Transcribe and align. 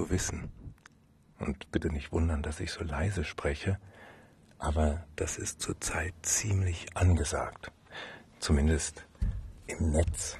zu 0.00 0.08
wissen. 0.08 0.50
Und 1.38 1.70
bitte 1.72 1.90
nicht 1.90 2.10
wundern, 2.10 2.42
dass 2.42 2.60
ich 2.60 2.70
so 2.72 2.82
leise 2.82 3.22
spreche, 3.22 3.78
aber 4.58 5.04
das 5.16 5.36
ist 5.36 5.60
zurzeit 5.60 6.14
ziemlich 6.22 6.86
angesagt. 6.96 7.70
Zumindest 8.38 9.06
im 9.66 9.90
Netz. 9.90 10.38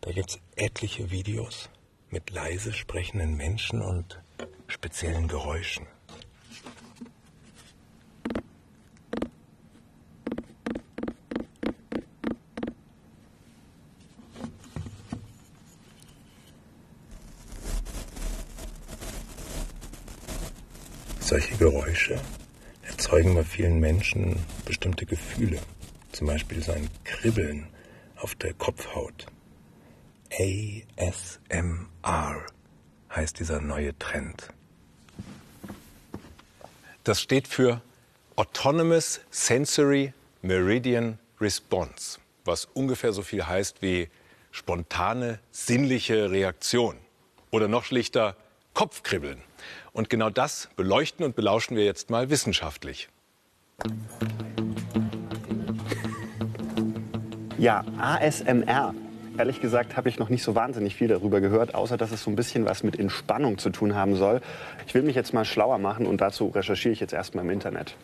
Da 0.00 0.12
gibt 0.12 0.30
es 0.30 0.40
etliche 0.56 1.10
Videos 1.10 1.68
mit 2.08 2.30
leise 2.30 2.72
sprechenden 2.72 3.36
Menschen 3.36 3.82
und 3.82 4.22
speziellen 4.68 5.28
Geräuschen. 5.28 5.86
Solche 21.28 21.56
Geräusche 21.58 22.18
erzeugen 22.80 23.34
bei 23.34 23.44
vielen 23.44 23.80
Menschen 23.80 24.42
bestimmte 24.64 25.04
Gefühle, 25.04 25.58
zum 26.10 26.26
Beispiel 26.26 26.62
so 26.62 26.72
ein 26.72 26.88
Kribbeln 27.04 27.66
auf 28.16 28.34
der 28.34 28.54
Kopfhaut. 28.54 29.26
ASMR 30.32 30.86
heißt 33.14 33.40
dieser 33.40 33.60
neue 33.60 33.98
Trend. 33.98 34.48
Das 37.04 37.20
steht 37.20 37.46
für 37.46 37.82
Autonomous 38.36 39.20
Sensory 39.30 40.14
Meridian 40.40 41.18
Response, 41.42 42.18
was 42.46 42.64
ungefähr 42.72 43.12
so 43.12 43.20
viel 43.20 43.46
heißt 43.46 43.82
wie 43.82 44.08
spontane 44.50 45.40
sinnliche 45.50 46.30
Reaktion 46.30 46.96
oder 47.50 47.68
noch 47.68 47.84
schlichter 47.84 48.34
Kopfkribbeln. 48.72 49.42
Und 49.92 50.10
genau 50.10 50.30
das 50.30 50.68
beleuchten 50.76 51.24
und 51.24 51.36
belauschen 51.36 51.76
wir 51.76 51.84
jetzt 51.84 52.10
mal 52.10 52.30
wissenschaftlich. 52.30 53.08
Ja, 57.58 57.84
ASMR. 57.98 58.94
Ehrlich 59.36 59.60
gesagt 59.60 59.96
habe 59.96 60.08
ich 60.08 60.18
noch 60.18 60.30
nicht 60.30 60.42
so 60.42 60.56
wahnsinnig 60.56 60.96
viel 60.96 61.06
darüber 61.06 61.40
gehört, 61.40 61.74
außer 61.74 61.96
dass 61.96 62.10
es 62.10 62.24
so 62.24 62.30
ein 62.30 62.36
bisschen 62.36 62.64
was 62.64 62.82
mit 62.82 62.98
Entspannung 62.98 63.58
zu 63.58 63.70
tun 63.70 63.94
haben 63.94 64.16
soll. 64.16 64.40
Ich 64.86 64.94
will 64.94 65.02
mich 65.02 65.14
jetzt 65.14 65.32
mal 65.32 65.44
schlauer 65.44 65.78
machen 65.78 66.06
und 66.06 66.20
dazu 66.20 66.48
recherchiere 66.48 66.92
ich 66.92 67.00
jetzt 67.00 67.12
erstmal 67.12 67.44
im 67.44 67.50
Internet. 67.50 67.94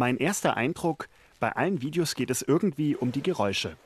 Mein 0.00 0.16
erster 0.16 0.56
Eindruck, 0.56 1.10
bei 1.40 1.52
allen 1.56 1.82
Videos 1.82 2.14
geht 2.14 2.30
es 2.30 2.40
irgendwie 2.40 2.96
um 2.96 3.12
die 3.12 3.22
Geräusche. 3.22 3.76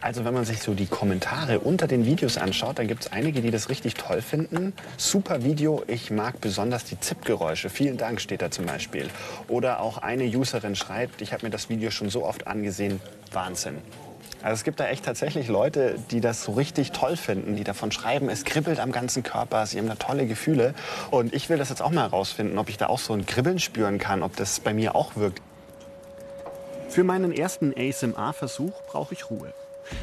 Also 0.00 0.24
wenn 0.24 0.32
man 0.32 0.46
sich 0.46 0.62
so 0.62 0.72
die 0.72 0.86
Kommentare 0.86 1.60
unter 1.60 1.86
den 1.86 2.06
Videos 2.06 2.38
anschaut, 2.38 2.78
dann 2.78 2.88
gibt 2.88 3.02
es 3.02 3.12
einige, 3.12 3.42
die 3.42 3.50
das 3.50 3.68
richtig 3.68 3.92
toll 3.92 4.22
finden. 4.22 4.72
Super 4.96 5.44
Video, 5.44 5.82
ich 5.88 6.10
mag 6.10 6.40
besonders 6.40 6.84
die 6.84 6.98
Zippgeräusche. 6.98 7.68
Vielen 7.68 7.98
Dank 7.98 8.22
steht 8.22 8.40
da 8.40 8.50
zum 8.50 8.64
Beispiel. 8.64 9.10
Oder 9.46 9.80
auch 9.80 9.98
eine 9.98 10.24
Userin 10.24 10.74
schreibt, 10.74 11.20
ich 11.20 11.34
habe 11.34 11.44
mir 11.44 11.50
das 11.50 11.68
Video 11.68 11.90
schon 11.90 12.08
so 12.08 12.24
oft 12.24 12.46
angesehen, 12.46 12.98
Wahnsinn. 13.30 13.76
Also 14.42 14.54
es 14.54 14.64
gibt 14.64 14.80
da 14.80 14.86
echt 14.88 15.04
tatsächlich 15.04 15.46
Leute, 15.46 15.96
die 16.10 16.20
das 16.20 16.42
so 16.42 16.52
richtig 16.52 16.90
toll 16.90 17.16
finden, 17.16 17.54
die 17.54 17.62
davon 17.62 17.92
schreiben, 17.92 18.28
es 18.28 18.44
kribbelt 18.44 18.80
am 18.80 18.90
ganzen 18.90 19.22
Körper, 19.22 19.66
sie 19.66 19.78
haben 19.78 19.86
da 19.86 19.94
tolle 19.94 20.26
Gefühle. 20.26 20.74
Und 21.12 21.32
ich 21.32 21.48
will 21.48 21.58
das 21.58 21.68
jetzt 21.68 21.80
auch 21.80 21.90
mal 21.90 22.02
herausfinden, 22.02 22.58
ob 22.58 22.68
ich 22.68 22.76
da 22.76 22.88
auch 22.88 22.98
so 22.98 23.12
ein 23.12 23.24
Kribbeln 23.24 23.60
spüren 23.60 23.98
kann, 23.98 24.22
ob 24.24 24.34
das 24.34 24.58
bei 24.58 24.74
mir 24.74 24.96
auch 24.96 25.14
wirkt. 25.14 25.40
Für 26.88 27.04
meinen 27.04 27.32
ersten 27.32 27.72
ASMR-Versuch 27.76 28.82
brauche 28.88 29.14
ich 29.14 29.30
Ruhe. 29.30 29.54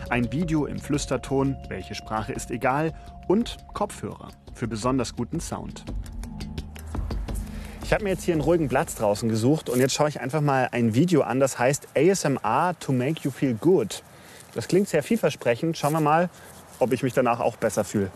Ein 0.10 0.32
Video 0.32 0.66
im 0.66 0.80
Flüsterton, 0.80 1.58
welche 1.68 1.94
Sprache 1.94 2.32
ist 2.32 2.50
egal, 2.50 2.94
und 3.28 3.58
Kopfhörer 3.74 4.30
für 4.54 4.68
besonders 4.68 5.16
guten 5.16 5.42
Sound. 5.42 5.84
Ich 7.84 7.94
habe 7.94 8.04
mir 8.04 8.12
jetzt 8.12 8.24
hier 8.24 8.36
einen 8.36 8.42
ruhigen 8.42 8.70
Platz 8.70 8.96
draußen 8.96 9.28
gesucht 9.30 9.70
und 9.70 9.80
jetzt 9.80 9.94
schaue 9.94 10.10
ich 10.10 10.22
einfach 10.22 10.42
mal 10.42 10.70
ein 10.72 10.96
Video 10.96 11.22
an, 11.22 11.40
das 11.40 11.60
heißt 11.60 11.90
ASMR 11.98 12.76
to 12.80 12.94
make 12.94 13.22
you 13.24 13.32
feel 13.32 13.56
good. 13.56 14.04
Das 14.54 14.68
klingt 14.68 14.90
sehr 14.90 15.04
vielversprechend. 15.04 15.78
Schauen 15.78 15.94
wir 15.94 16.02
mal, 16.02 16.30
ob 16.80 16.94
ich 16.94 17.04
mich 17.04 17.14
danach 17.14 17.40
auch 17.40 17.58
besser 17.58 17.84
fühle. 17.84 18.12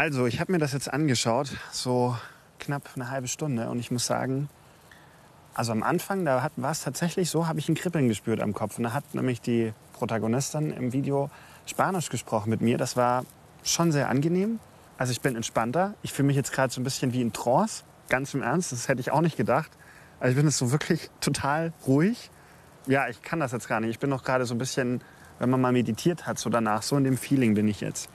Also, 0.00 0.24
ich 0.24 0.40
habe 0.40 0.50
mir 0.50 0.56
das 0.56 0.72
jetzt 0.72 0.90
angeschaut, 0.90 1.50
so 1.72 2.16
knapp 2.58 2.88
eine 2.94 3.10
halbe 3.10 3.28
Stunde. 3.28 3.68
Und 3.68 3.80
ich 3.80 3.90
muss 3.90 4.06
sagen, 4.06 4.48
also 5.52 5.72
am 5.72 5.82
Anfang, 5.82 6.24
da 6.24 6.50
war 6.56 6.70
es 6.70 6.80
tatsächlich 6.80 7.28
so, 7.28 7.46
habe 7.46 7.58
ich 7.58 7.68
ein 7.68 7.74
Kribbeln 7.74 8.08
gespürt 8.08 8.40
am 8.40 8.54
Kopf. 8.54 8.78
Und 8.78 8.84
da 8.84 8.94
hat 8.94 9.14
nämlich 9.14 9.42
die 9.42 9.74
Protagonistin 9.92 10.70
im 10.70 10.94
Video 10.94 11.28
Spanisch 11.66 12.08
gesprochen 12.08 12.48
mit 12.48 12.62
mir. 12.62 12.78
Das 12.78 12.96
war 12.96 13.26
schon 13.62 13.92
sehr 13.92 14.08
angenehm. 14.08 14.58
Also 14.96 15.12
ich 15.12 15.20
bin 15.20 15.36
entspannter. 15.36 15.92
Ich 16.00 16.14
fühle 16.14 16.28
mich 16.28 16.36
jetzt 16.36 16.52
gerade 16.52 16.72
so 16.72 16.80
ein 16.80 16.84
bisschen 16.84 17.12
wie 17.12 17.20
in 17.20 17.34
Trance. 17.34 17.84
Ganz 18.08 18.32
im 18.32 18.40
Ernst, 18.40 18.72
das 18.72 18.88
hätte 18.88 19.02
ich 19.02 19.10
auch 19.10 19.20
nicht 19.20 19.36
gedacht. 19.36 19.70
Also 20.18 20.30
ich 20.30 20.36
bin 20.36 20.46
jetzt 20.46 20.56
so 20.56 20.72
wirklich 20.72 21.10
total 21.20 21.74
ruhig. 21.86 22.30
Ja, 22.86 23.06
ich 23.08 23.20
kann 23.20 23.38
das 23.38 23.52
jetzt 23.52 23.68
gar 23.68 23.80
nicht. 23.80 23.90
Ich 23.90 23.98
bin 23.98 24.08
noch 24.08 24.24
gerade 24.24 24.46
so 24.46 24.54
ein 24.54 24.58
bisschen, 24.58 25.02
wenn 25.38 25.50
man 25.50 25.60
mal 25.60 25.72
meditiert 25.72 26.26
hat, 26.26 26.38
so 26.38 26.48
danach, 26.48 26.80
so 26.80 26.96
in 26.96 27.04
dem 27.04 27.18
Feeling 27.18 27.52
bin 27.52 27.68
ich 27.68 27.82
jetzt. 27.82 28.08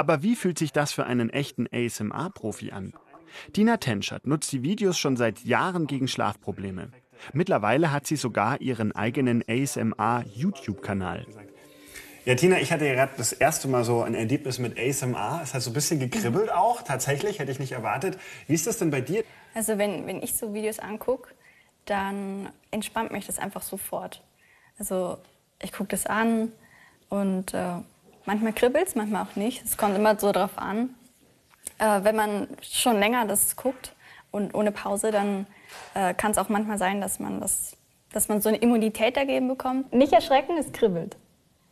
Aber 0.00 0.22
wie 0.22 0.34
fühlt 0.34 0.58
sich 0.58 0.72
das 0.72 0.92
für 0.92 1.04
einen 1.04 1.28
echten 1.28 1.66
ASMR-Profi 1.70 2.70
an? 2.70 2.94
Tina 3.52 3.76
Tenschert 3.76 4.26
nutzt 4.26 4.50
die 4.50 4.62
Videos 4.62 4.96
schon 4.96 5.18
seit 5.18 5.44
Jahren 5.44 5.86
gegen 5.86 6.08
Schlafprobleme. 6.08 6.90
Mittlerweile 7.34 7.92
hat 7.92 8.06
sie 8.06 8.16
sogar 8.16 8.62
ihren 8.62 8.92
eigenen 8.92 9.44
ASMR-YouTube-Kanal. 9.46 11.26
Ja, 12.24 12.34
Tina, 12.34 12.58
ich 12.60 12.72
hatte 12.72 12.86
ja 12.86 12.94
gerade 12.94 13.12
das 13.18 13.34
erste 13.34 13.68
Mal 13.68 13.84
so 13.84 14.02
ein 14.02 14.14
Erlebnis 14.14 14.58
mit 14.58 14.78
ASMR. 14.78 15.42
Es 15.42 15.52
hat 15.52 15.60
so 15.60 15.68
ein 15.68 15.74
bisschen 15.74 16.00
gekribbelt 16.00 16.50
auch, 16.50 16.80
tatsächlich, 16.80 17.38
hätte 17.38 17.52
ich 17.52 17.58
nicht 17.58 17.72
erwartet. 17.72 18.18
Wie 18.46 18.54
ist 18.54 18.66
das 18.66 18.78
denn 18.78 18.90
bei 18.90 19.02
dir? 19.02 19.22
Also 19.52 19.76
wenn, 19.76 20.06
wenn 20.06 20.22
ich 20.22 20.32
so 20.34 20.54
Videos 20.54 20.78
angucke, 20.78 21.34
dann 21.84 22.48
entspannt 22.70 23.12
mich 23.12 23.26
das 23.26 23.38
einfach 23.38 23.60
sofort. 23.60 24.24
Also 24.78 25.18
ich 25.60 25.72
gucke 25.72 25.90
das 25.90 26.06
an 26.06 26.52
und 27.10 27.52
äh, 27.52 27.82
manchmal 28.26 28.52
kribbelt 28.52 28.88
es, 28.88 28.94
manchmal 28.94 29.24
auch 29.24 29.36
nicht. 29.36 29.64
Es 29.64 29.76
kommt 29.76 29.96
immer 29.96 30.18
so 30.18 30.32
drauf 30.32 30.56
an. 30.56 30.94
Äh, 31.78 32.04
wenn 32.04 32.16
man 32.16 32.48
schon 32.62 32.98
länger 32.98 33.26
das 33.26 33.56
guckt 33.56 33.94
und 34.30 34.54
ohne 34.54 34.72
Pause, 34.72 35.10
dann 35.10 35.46
äh, 35.94 36.14
kann 36.14 36.32
es 36.32 36.38
auch 36.38 36.48
manchmal 36.48 36.78
sein, 36.78 37.00
dass 37.00 37.18
man, 37.18 37.40
das, 37.40 37.76
dass 38.12 38.28
man 38.28 38.40
so 38.40 38.48
eine 38.48 38.58
Immunität 38.58 39.16
dagegen 39.16 39.48
bekommt. 39.48 39.92
Nicht 39.92 40.12
erschrecken, 40.12 40.56
es 40.58 40.72
kribbelt. 40.72 41.16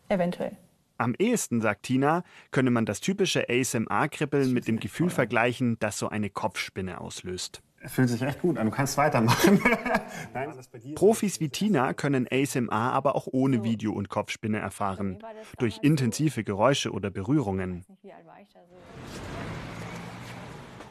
Eventuell. 0.09 0.57
Am 0.97 1.15
ehesten, 1.17 1.61
sagt 1.61 1.85
Tina, 1.85 2.25
könne 2.51 2.71
man 2.71 2.85
das 2.85 3.01
typische 3.01 3.49
ASMR-Kribbeln 3.49 4.53
mit 4.53 4.67
dem 4.67 4.81
Gefühl 4.81 5.11
vergleichen, 5.11 5.79
das 5.79 5.99
so 5.99 6.09
eine 6.09 6.29
Kopfspinne 6.29 7.01
auslöst. 7.01 7.63
Fühlt 7.87 8.09
sich 8.09 8.23
echt 8.23 8.43
gut 8.43 8.59
an, 8.59 8.67
du 8.67 8.73
kannst 8.73 8.97
weitermachen. 8.97 9.61
Nein, 10.35 10.53
das 10.57 10.67
bei 10.69 10.79
dir? 10.79 10.95
Profis 10.97 11.39
wie 11.39 11.49
Tina 11.49 11.93
können 11.95 12.27
ASMR 12.31 12.73
aber 12.73 13.15
auch 13.15 13.29
ohne 13.31 13.63
Video 13.63 13.93
und 13.93 14.09
Kopfspinne 14.09 14.59
erfahren, 14.59 15.19
durch 15.59 15.79
intensive 15.83 16.43
Geräusche 16.43 16.91
oder 16.91 17.11
Berührungen. 17.11 17.85
Wie 18.03 18.13
alt 18.13 18.27
war 18.27 18.41
ich 18.41 18.49
da 18.49 18.61
so? 18.69 18.75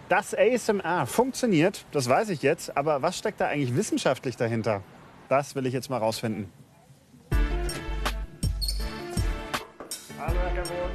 Das 0.07 0.33
ASMR 0.33 1.05
funktioniert, 1.05 1.85
das 1.91 2.07
weiß 2.07 2.29
ich 2.29 2.41
jetzt, 2.41 2.77
aber 2.77 3.01
was 3.01 3.17
steckt 3.17 3.41
da 3.41 3.47
eigentlich 3.47 3.75
wissenschaftlich 3.75 4.37
dahinter? 4.37 4.81
Das 5.27 5.55
will 5.55 5.65
ich 5.65 5.73
jetzt 5.73 5.89
mal 5.89 5.97
rausfinden. 5.97 6.49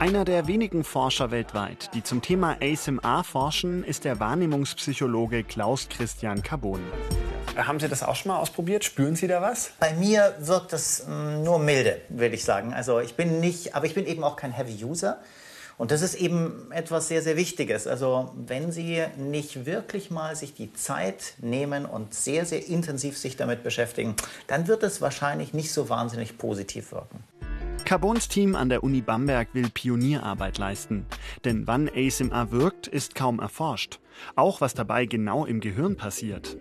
Einer 0.02 0.24
der 0.24 0.48
wenigen 0.48 0.82
Forscher 0.82 1.30
weltweit, 1.30 1.90
die 1.94 2.02
zum 2.02 2.22
Thema 2.22 2.56
ASMR 2.60 3.22
forschen, 3.22 3.84
ist 3.84 4.02
der 4.02 4.18
Wahrnehmungspsychologe 4.18 5.44
Klaus 5.44 5.88
Christian 5.88 6.42
Carbon. 6.42 6.80
Haben 7.56 7.78
Sie 7.78 7.86
das 7.86 8.02
auch 8.02 8.16
schon 8.16 8.32
mal 8.32 8.40
ausprobiert? 8.40 8.82
Spüren 8.82 9.14
Sie 9.14 9.28
da 9.28 9.40
was? 9.40 9.74
Bei 9.78 9.94
mir 9.94 10.34
wirkt 10.40 10.72
das 10.72 11.06
mm, 11.06 11.44
nur 11.44 11.60
milde, 11.60 12.00
würde 12.08 12.34
ich 12.34 12.44
sagen. 12.44 12.74
Also 12.74 12.98
ich 12.98 13.14
bin 13.14 13.38
nicht, 13.38 13.76
aber 13.76 13.86
ich 13.86 13.94
bin 13.94 14.04
eben 14.04 14.24
auch 14.24 14.34
kein 14.34 14.50
Heavy 14.50 14.84
User. 14.84 15.20
Und 15.78 15.92
das 15.92 16.02
ist 16.02 16.16
eben 16.16 16.72
etwas 16.72 17.06
sehr, 17.06 17.22
sehr 17.22 17.36
Wichtiges. 17.36 17.86
Also 17.86 18.32
wenn 18.34 18.72
Sie 18.72 19.04
nicht 19.16 19.66
wirklich 19.66 20.10
mal 20.10 20.34
sich 20.34 20.52
die 20.52 20.72
Zeit 20.72 21.34
nehmen 21.38 21.86
und 21.86 22.12
sehr, 22.12 22.44
sehr 22.44 22.66
intensiv 22.66 23.16
sich 23.16 23.36
damit 23.36 23.62
beschäftigen, 23.62 24.16
dann 24.48 24.66
wird 24.66 24.82
es 24.82 25.00
wahrscheinlich 25.00 25.54
nicht 25.54 25.72
so 25.72 25.88
wahnsinnig 25.88 26.38
positiv 26.38 26.90
wirken. 26.90 27.22
Carbons 27.84 28.28
Team 28.28 28.54
an 28.54 28.68
der 28.68 28.82
Uni 28.82 29.00
Bamberg 29.00 29.48
will 29.54 29.68
Pionierarbeit 29.72 30.58
leisten. 30.58 31.06
Denn 31.44 31.66
wann 31.66 31.88
ASMR 31.88 32.50
wirkt, 32.50 32.86
ist 32.86 33.14
kaum 33.14 33.38
erforscht. 33.38 34.00
Auch 34.34 34.60
was 34.60 34.74
dabei 34.74 35.06
genau 35.06 35.44
im 35.44 35.60
Gehirn 35.60 35.96
passiert. 35.96 36.56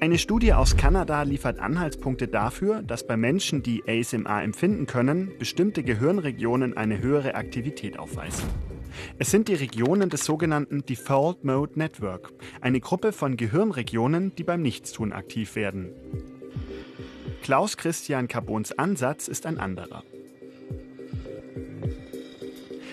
Eine 0.00 0.18
Studie 0.18 0.52
aus 0.52 0.76
Kanada 0.76 1.22
liefert 1.22 1.58
Anhaltspunkte 1.58 2.28
dafür, 2.28 2.82
dass 2.82 3.06
bei 3.06 3.16
Menschen, 3.16 3.62
die 3.64 3.82
ASMR 3.88 4.42
empfinden 4.42 4.86
können, 4.86 5.32
bestimmte 5.38 5.82
Gehirnregionen 5.82 6.76
eine 6.76 7.00
höhere 7.00 7.34
Aktivität 7.34 7.98
aufweisen. 7.98 8.48
Es 9.18 9.30
sind 9.30 9.48
die 9.48 9.54
Regionen 9.54 10.08
des 10.08 10.24
sogenannten 10.24 10.84
Default 10.86 11.44
Mode 11.44 11.78
Network, 11.78 12.32
eine 12.60 12.80
Gruppe 12.80 13.12
von 13.12 13.36
Gehirnregionen, 13.36 14.34
die 14.36 14.44
beim 14.44 14.62
Nichtstun 14.62 15.12
aktiv 15.12 15.56
werden. 15.56 15.90
Klaus 17.42 17.76
Christian 17.76 18.28
Carbons 18.28 18.78
Ansatz 18.78 19.28
ist 19.28 19.46
ein 19.46 19.58
anderer. 19.58 20.02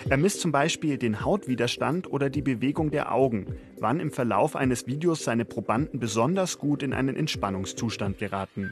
Er 0.07 0.17
misst 0.17 0.41
zum 0.41 0.51
Beispiel 0.51 0.97
den 0.97 1.25
Hautwiderstand 1.25 2.11
oder 2.11 2.29
die 2.29 2.43
Bewegung 2.43 2.91
der 2.91 3.11
Augen, 3.11 3.57
wann 3.79 3.99
im 3.99 4.11
Verlauf 4.11 4.55
eines 4.55 4.85
Videos 4.85 5.23
seine 5.23 5.45
Probanden 5.45 5.99
besonders 5.99 6.59
gut 6.59 6.83
in 6.83 6.93
einen 6.93 7.15
Entspannungszustand 7.15 8.19
geraten. 8.19 8.71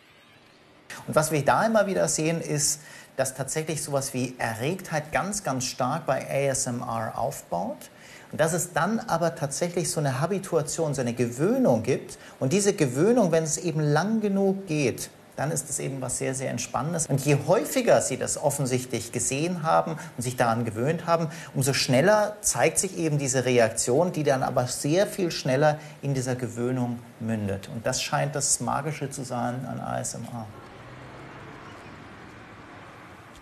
Und 1.07 1.15
was 1.15 1.31
wir 1.31 1.43
da 1.43 1.65
immer 1.65 1.87
wieder 1.87 2.07
sehen, 2.07 2.39
ist, 2.39 2.81
dass 3.17 3.35
tatsächlich 3.35 3.81
sowas 3.81 4.13
wie 4.13 4.35
Erregtheit 4.37 5.11
ganz, 5.11 5.43
ganz 5.43 5.65
stark 5.65 6.05
bei 6.05 6.49
ASMR 6.49 7.17
aufbaut. 7.17 7.89
Und 8.31 8.39
dass 8.39 8.53
es 8.53 8.73
dann 8.73 8.99
aber 8.99 9.35
tatsächlich 9.35 9.89
so 9.89 9.99
eine 9.99 10.19
Habituation, 10.19 10.93
so 10.93 11.01
eine 11.01 11.13
Gewöhnung 11.13 11.83
gibt. 11.83 12.17
Und 12.39 12.53
diese 12.53 12.73
Gewöhnung, 12.73 13.31
wenn 13.31 13.43
es 13.43 13.57
eben 13.57 13.79
lang 13.79 14.21
genug 14.21 14.67
geht, 14.67 15.09
dann 15.35 15.51
ist 15.51 15.69
es 15.69 15.79
eben 15.79 16.01
was 16.01 16.17
sehr, 16.17 16.35
sehr 16.35 16.49
Entspannendes. 16.49 17.07
Und 17.07 17.25
je 17.25 17.37
häufiger 17.47 18.01
Sie 18.01 18.17
das 18.17 18.37
offensichtlich 18.41 19.11
gesehen 19.11 19.63
haben 19.63 19.97
und 20.17 20.23
sich 20.23 20.35
daran 20.35 20.65
gewöhnt 20.65 21.05
haben, 21.07 21.29
umso 21.53 21.73
schneller 21.73 22.37
zeigt 22.41 22.79
sich 22.79 22.97
eben 22.97 23.17
diese 23.17 23.45
Reaktion, 23.45 24.11
die 24.11 24.23
dann 24.23 24.43
aber 24.43 24.67
sehr 24.67 25.07
viel 25.07 25.31
schneller 25.31 25.79
in 26.01 26.13
dieser 26.13 26.35
Gewöhnung 26.35 26.99
mündet. 27.19 27.69
Und 27.73 27.85
das 27.85 28.01
scheint 28.01 28.35
das 28.35 28.59
Magische 28.59 29.09
zu 29.09 29.23
sein 29.23 29.65
an 29.65 29.79
ASMR. 29.79 30.45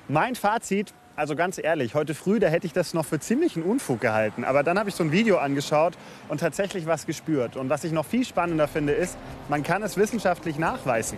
Mein 0.07 0.35
Fazit, 0.35 0.93
also 1.15 1.35
ganz 1.35 1.57
ehrlich, 1.57 1.93
heute 1.93 2.15
früh, 2.15 2.39
da 2.39 2.47
hätte 2.47 2.65
ich 2.67 2.73
das 2.73 2.93
noch 2.93 3.05
für 3.05 3.19
ziemlichen 3.19 3.63
Unfug 3.63 4.01
gehalten. 4.01 4.43
Aber 4.43 4.63
dann 4.63 4.79
habe 4.79 4.89
ich 4.89 4.95
so 4.95 5.03
ein 5.03 5.11
Video 5.11 5.37
angeschaut 5.37 5.93
und 6.29 6.39
tatsächlich 6.39 6.85
was 6.85 7.05
gespürt. 7.05 7.55
Und 7.55 7.69
was 7.69 7.83
ich 7.83 7.91
noch 7.91 8.05
viel 8.05 8.25
spannender 8.25 8.67
finde, 8.67 8.93
ist, 8.93 9.17
man 9.47 9.63
kann 9.63 9.83
es 9.83 9.97
wissenschaftlich 9.97 10.57
nachweisen. 10.57 11.17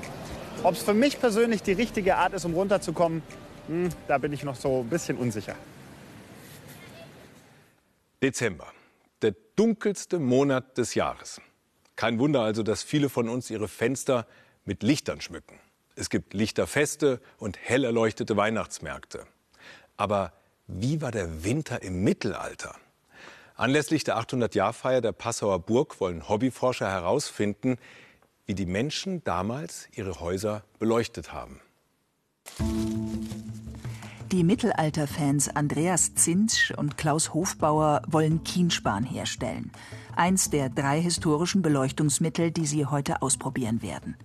Ob 0.62 0.76
es 0.76 0.84
für 0.84 0.94
mich 0.94 1.20
persönlich 1.20 1.64
die 1.64 1.74
richtige 1.74 2.16
Art 2.16 2.34
ist, 2.34 2.46
um 2.46 2.54
runterzukommen, 2.54 3.24
hm, 3.68 3.90
da 4.08 4.18
bin 4.18 4.32
ich 4.34 4.44
noch 4.44 4.56
so 4.56 4.82
ein 4.82 4.90
bisschen 4.90 5.18
unsicher. 5.18 5.56
Dezember, 8.22 8.68
der 9.22 9.36
dunkelste 9.56 10.20
Monat 10.20 10.78
des 10.78 10.96
Jahres. 10.96 11.42
Kein 11.96 12.20
Wunder 12.20 12.42
also, 12.42 12.64
dass 12.64 12.84
viele 12.84 13.10
von 13.10 13.30
uns 13.30 13.50
ihre 13.50 13.68
Fenster 13.68 14.28
mit 14.66 14.84
Lichtern 14.84 15.22
schmücken. 15.22 15.60
Es 15.96 16.10
gibt 16.10 16.34
Lichterfeste 16.34 17.22
und 17.38 17.58
hell 17.62 17.84
erleuchtete 17.84 18.36
Weihnachtsmärkte. 18.38 19.28
Aber 19.98 20.34
wie 20.68 21.02
war 21.02 21.12
der 21.12 21.44
Winter 21.44 21.82
im 21.82 22.04
Mittelalter? 22.04 22.76
Anlässlich 23.56 24.04
der 24.04 24.18
800-Jahr-Feier 24.18 25.02
der 25.02 25.12
Passauer 25.12 25.60
Burg 25.60 26.00
wollen 26.00 26.28
Hobbyforscher 26.28 26.90
herausfinden, 26.90 27.78
wie 28.46 28.56
die 28.56 28.66
Menschen 28.66 29.24
damals 29.24 29.88
ihre 29.96 30.20
Häuser 30.20 30.64
beleuchtet 30.80 31.34
haben. 31.34 31.60
Die 34.32 34.44
Mittelalterfans 34.44 35.56
Andreas 35.56 36.16
Zinsch 36.16 36.74
und 36.76 36.98
Klaus 36.98 37.34
Hofbauer 37.36 38.02
wollen 38.08 38.44
Kienspan 38.44 39.04
herstellen. 39.04 39.72
Eins 40.16 40.50
der 40.50 40.70
drei 40.70 41.00
historischen 41.00 41.62
Beleuchtungsmittel, 41.62 42.50
die 42.50 42.66
sie 42.66 42.88
heute 42.88 43.22
ausprobieren 43.22 43.84
werden. 43.84 44.18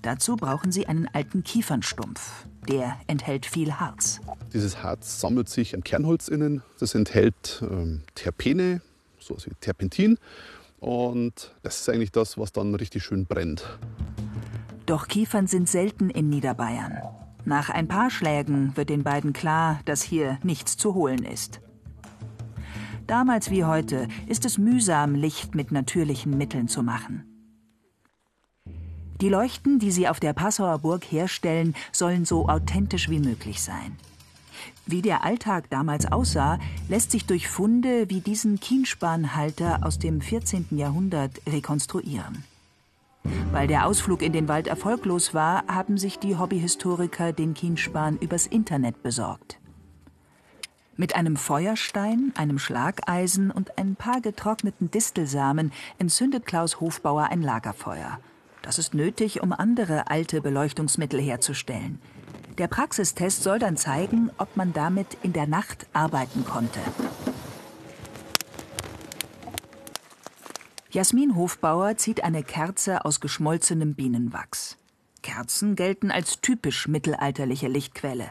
Dazu 0.00 0.36
brauchen 0.36 0.72
sie 0.72 0.86
einen 0.86 1.08
alten 1.12 1.42
Kiefernstumpf. 1.42 2.46
Der 2.68 2.96
enthält 3.08 3.44
viel 3.44 3.74
Harz. 3.74 4.20
Dieses 4.52 4.82
Harz 4.82 5.20
sammelt 5.20 5.48
sich 5.48 5.74
am 5.74 5.84
Kernholz 5.84 6.28
innen. 6.28 6.62
Das 6.78 6.94
enthält 6.94 7.62
ähm, 7.62 8.02
Terpene, 8.14 8.80
so 9.18 9.36
wie 9.36 9.50
Terpentin. 9.60 10.18
Und 10.86 11.52
das 11.64 11.80
ist 11.80 11.88
eigentlich 11.88 12.12
das, 12.12 12.38
was 12.38 12.52
dann 12.52 12.72
richtig 12.76 13.02
schön 13.02 13.26
brennt. 13.26 13.64
Doch 14.86 15.08
Kiefern 15.08 15.48
sind 15.48 15.68
selten 15.68 16.10
in 16.10 16.28
Niederbayern. 16.28 16.98
Nach 17.44 17.70
ein 17.70 17.88
paar 17.88 18.08
Schlägen 18.08 18.76
wird 18.76 18.90
den 18.90 19.02
beiden 19.02 19.32
klar, 19.32 19.80
dass 19.84 20.02
hier 20.02 20.38
nichts 20.44 20.76
zu 20.76 20.94
holen 20.94 21.24
ist. 21.24 21.60
Damals 23.08 23.50
wie 23.50 23.64
heute 23.64 24.06
ist 24.28 24.44
es 24.44 24.58
mühsam, 24.58 25.16
Licht 25.16 25.56
mit 25.56 25.72
natürlichen 25.72 26.38
Mitteln 26.38 26.68
zu 26.68 26.84
machen. 26.84 27.24
Die 29.20 29.28
Leuchten, 29.28 29.80
die 29.80 29.90
sie 29.90 30.06
auf 30.06 30.20
der 30.20 30.34
Passauer 30.34 30.78
Burg 30.78 31.04
herstellen, 31.04 31.74
sollen 31.90 32.24
so 32.24 32.48
authentisch 32.48 33.10
wie 33.10 33.18
möglich 33.18 33.60
sein. 33.60 33.96
Wie 34.86 35.02
der 35.02 35.24
Alltag 35.24 35.70
damals 35.70 36.10
aussah, 36.10 36.58
lässt 36.88 37.10
sich 37.10 37.26
durch 37.26 37.48
Funde 37.48 38.08
wie 38.08 38.20
diesen 38.20 38.60
Kienspanhalter 38.60 39.80
aus 39.82 39.98
dem 39.98 40.20
14. 40.20 40.66
Jahrhundert 40.70 41.40
rekonstruieren. 41.48 42.44
Weil 43.52 43.66
der 43.66 43.86
Ausflug 43.86 44.22
in 44.22 44.32
den 44.32 44.48
Wald 44.48 44.68
erfolglos 44.68 45.34
war, 45.34 45.64
haben 45.66 45.98
sich 45.98 46.18
die 46.18 46.36
Hobbyhistoriker 46.36 47.32
den 47.32 47.54
Kienspan 47.54 48.18
übers 48.18 48.46
Internet 48.46 49.02
besorgt. 49.02 49.58
Mit 50.96 51.14
einem 51.14 51.36
Feuerstein, 51.36 52.32
einem 52.36 52.58
Schlageisen 52.58 53.50
und 53.50 53.76
ein 53.76 53.96
paar 53.96 54.20
getrockneten 54.20 54.90
Distelsamen 54.90 55.72
entzündet 55.98 56.46
Klaus 56.46 56.80
Hofbauer 56.80 57.24
ein 57.24 57.42
Lagerfeuer. 57.42 58.18
Das 58.62 58.78
ist 58.78 58.94
nötig, 58.94 59.42
um 59.42 59.52
andere 59.52 60.08
alte 60.10 60.40
Beleuchtungsmittel 60.40 61.20
herzustellen– 61.20 62.00
der 62.58 62.68
Praxistest 62.68 63.42
soll 63.42 63.58
dann 63.58 63.76
zeigen, 63.76 64.30
ob 64.38 64.56
man 64.56 64.72
damit 64.72 65.18
in 65.22 65.32
der 65.32 65.46
Nacht 65.46 65.86
arbeiten 65.92 66.44
konnte. 66.44 66.80
Jasmin 70.90 71.36
Hofbauer 71.36 71.98
zieht 71.98 72.24
eine 72.24 72.42
Kerze 72.42 73.04
aus 73.04 73.20
geschmolzenem 73.20 73.94
Bienenwachs. 73.94 74.78
Kerzen 75.22 75.76
gelten 75.76 76.10
als 76.10 76.40
typisch 76.40 76.88
mittelalterliche 76.88 77.68
Lichtquelle. 77.68 78.30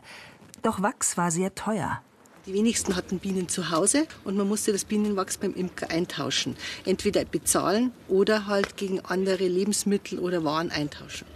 Doch 0.64 0.82
Wachs 0.82 1.18
war 1.18 1.30
sehr 1.30 1.54
teuer. 1.54 2.02
Die 2.48 2.54
wenigsten 2.54 2.96
hatten 2.96 3.20
Bienen 3.20 3.50
zu 3.50 3.70
Hause 3.70 4.08
und 4.24 4.38
man 4.38 4.48
musste 4.48 4.72
das 4.72 4.86
Bienenwachs 4.86 5.38
beim 5.38 5.54
Imker 5.54 5.92
eintauschen. 5.92 6.56
Entweder 6.86 7.26
bezahlen 7.26 7.92
oder 8.08 8.48
halt 8.48 8.78
gegen 8.78 9.00
andere 9.02 9.48
Lebensmittel 9.48 10.18
oder 10.20 10.44
Waren 10.44 10.72
eintauschen. 10.72 11.28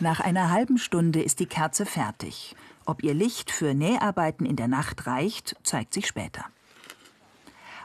Nach 0.00 0.20
einer 0.20 0.50
halben 0.50 0.78
Stunde 0.78 1.22
ist 1.22 1.38
die 1.38 1.46
Kerze 1.46 1.86
fertig. 1.86 2.56
Ob 2.84 3.02
ihr 3.02 3.14
Licht 3.14 3.50
für 3.50 3.74
Näharbeiten 3.74 4.44
in 4.44 4.56
der 4.56 4.68
Nacht 4.68 5.06
reicht, 5.06 5.56
zeigt 5.62 5.94
sich 5.94 6.06
später. 6.06 6.44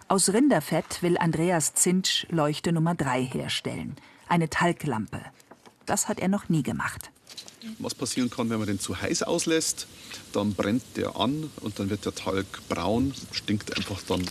Aus 0.08 0.34
Rinderfett 0.34 1.04
will 1.04 1.18
Andreas 1.20 1.76
Zintsch 1.76 2.26
Leuchte 2.30 2.72
Nummer 2.72 2.96
3 2.96 3.26
herstellen. 3.26 3.96
Eine 4.28 4.50
Talglampe. 4.50 5.22
Das 5.86 6.08
hat 6.08 6.20
er 6.20 6.28
noch 6.30 6.50
nie 6.50 6.64
gemacht. 6.64 7.12
Was 7.78 7.94
passieren 7.94 8.30
kann, 8.30 8.50
wenn 8.50 8.58
man 8.58 8.68
den 8.68 8.80
zu 8.80 9.00
heiß 9.00 9.24
auslässt, 9.24 9.88
dann 10.34 10.56
brennt 10.56 10.84
der 10.96 11.16
an 11.16 11.52
und 11.62 11.78
dann 11.78 11.90
wird 11.90 12.06
der 12.06 12.16
Talg 12.16 12.48
braun, 12.70 13.14
stinkt 13.32 13.76
einfach 13.78 14.02
dann. 14.04 14.26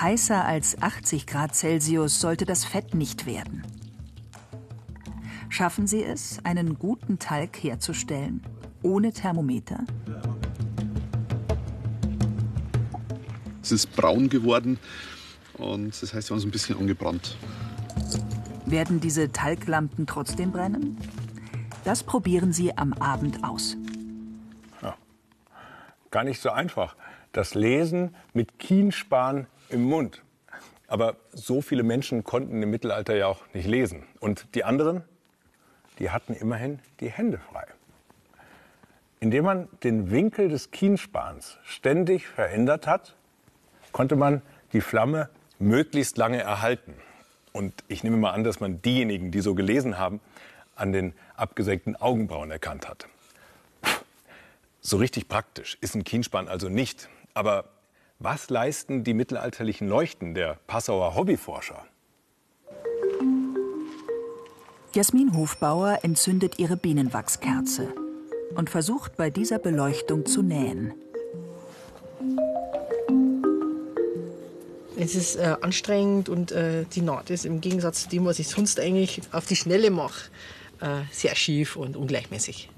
Heißer 0.00 0.44
als 0.44 0.82
80 0.82 1.26
Grad 1.26 1.54
Celsius 1.54 2.20
sollte 2.20 2.46
das 2.46 2.64
Fett 2.64 2.94
nicht 2.94 3.26
werden. 3.26 3.62
Schaffen 5.56 5.86
Sie 5.86 6.04
es, 6.04 6.38
einen 6.44 6.78
guten 6.78 7.18
Talg 7.18 7.56
herzustellen, 7.62 8.42
ohne 8.82 9.10
Thermometer? 9.10 9.86
Es 13.62 13.72
ist 13.72 13.96
braun 13.96 14.28
geworden 14.28 14.78
und 15.54 16.02
das 16.02 16.12
heißt, 16.12 16.28
wir 16.28 16.34
haben 16.34 16.40
es 16.40 16.44
ein 16.44 16.50
bisschen 16.50 16.76
angebrannt. 16.78 17.38
Werden 18.66 19.00
diese 19.00 19.32
Talglampen 19.32 20.06
trotzdem 20.06 20.52
brennen? 20.52 20.98
Das 21.84 22.02
probieren 22.02 22.52
Sie 22.52 22.76
am 22.76 22.92
Abend 22.92 23.42
aus. 23.42 23.78
Ja. 24.82 24.94
Gar 26.10 26.24
nicht 26.24 26.42
so 26.42 26.50
einfach. 26.50 26.96
Das 27.32 27.54
Lesen 27.54 28.14
mit 28.34 28.58
Kienspan 28.58 29.46
im 29.70 29.84
Mund. 29.84 30.22
Aber 30.86 31.16
so 31.32 31.62
viele 31.62 31.82
Menschen 31.82 32.24
konnten 32.24 32.62
im 32.62 32.68
Mittelalter 32.68 33.16
ja 33.16 33.28
auch 33.28 33.40
nicht 33.54 33.66
lesen. 33.66 34.02
Und 34.20 34.54
die 34.54 34.62
anderen, 34.62 35.02
die 35.98 36.10
hatten 36.10 36.34
immerhin 36.34 36.80
die 37.00 37.10
Hände 37.10 37.38
frei. 37.38 37.66
Indem 39.20 39.44
man 39.44 39.68
den 39.82 40.10
Winkel 40.10 40.48
des 40.48 40.70
Kienspans 40.70 41.58
ständig 41.64 42.26
verändert 42.26 42.86
hat, 42.86 43.16
konnte 43.92 44.16
man 44.16 44.42
die 44.72 44.80
Flamme 44.80 45.30
möglichst 45.58 46.18
lange 46.18 46.40
erhalten. 46.40 46.94
Und 47.52 47.72
ich 47.88 48.04
nehme 48.04 48.18
mal 48.18 48.32
an, 48.32 48.44
dass 48.44 48.60
man 48.60 48.82
diejenigen, 48.82 49.30
die 49.30 49.40
so 49.40 49.54
gelesen 49.54 49.98
haben, 49.98 50.20
an 50.74 50.92
den 50.92 51.14
abgesenkten 51.36 51.96
Augenbrauen 51.96 52.50
erkannt 52.50 52.86
hat. 52.86 53.08
So 54.80 54.98
richtig 54.98 55.28
praktisch 55.28 55.78
ist 55.80 55.94
ein 55.94 56.04
Kienspan 56.04 56.48
also 56.48 56.68
nicht. 56.68 57.08
Aber 57.32 57.64
was 58.18 58.50
leisten 58.50 59.02
die 59.02 59.14
mittelalterlichen 59.14 59.88
Leuchten 59.88 60.34
der 60.34 60.58
Passauer 60.66 61.14
Hobbyforscher? 61.14 61.84
Jasmin 64.96 65.36
Hofbauer 65.36 65.98
entzündet 66.04 66.58
ihre 66.58 66.78
Bienenwachskerze 66.78 67.92
und 68.54 68.70
versucht 68.70 69.14
bei 69.18 69.28
dieser 69.28 69.58
Beleuchtung 69.58 70.24
zu 70.24 70.40
nähen. 70.40 70.94
Es 74.96 75.14
ist 75.14 75.36
äh, 75.36 75.54
anstrengend 75.60 76.30
und 76.30 76.50
äh, 76.52 76.86
die 76.94 77.02
Naht 77.02 77.28
ist 77.28 77.44
im 77.44 77.60
Gegensatz 77.60 78.04
zu 78.04 78.08
dem, 78.08 78.24
was 78.24 78.38
ich 78.38 78.48
sonst 78.48 78.80
eigentlich 78.80 79.20
auf 79.32 79.44
die 79.44 79.56
Schnelle 79.56 79.90
mache, 79.90 80.30
äh, 80.80 81.02
sehr 81.12 81.34
schief 81.34 81.76
und 81.76 81.94
ungleichmäßig. 81.94 82.70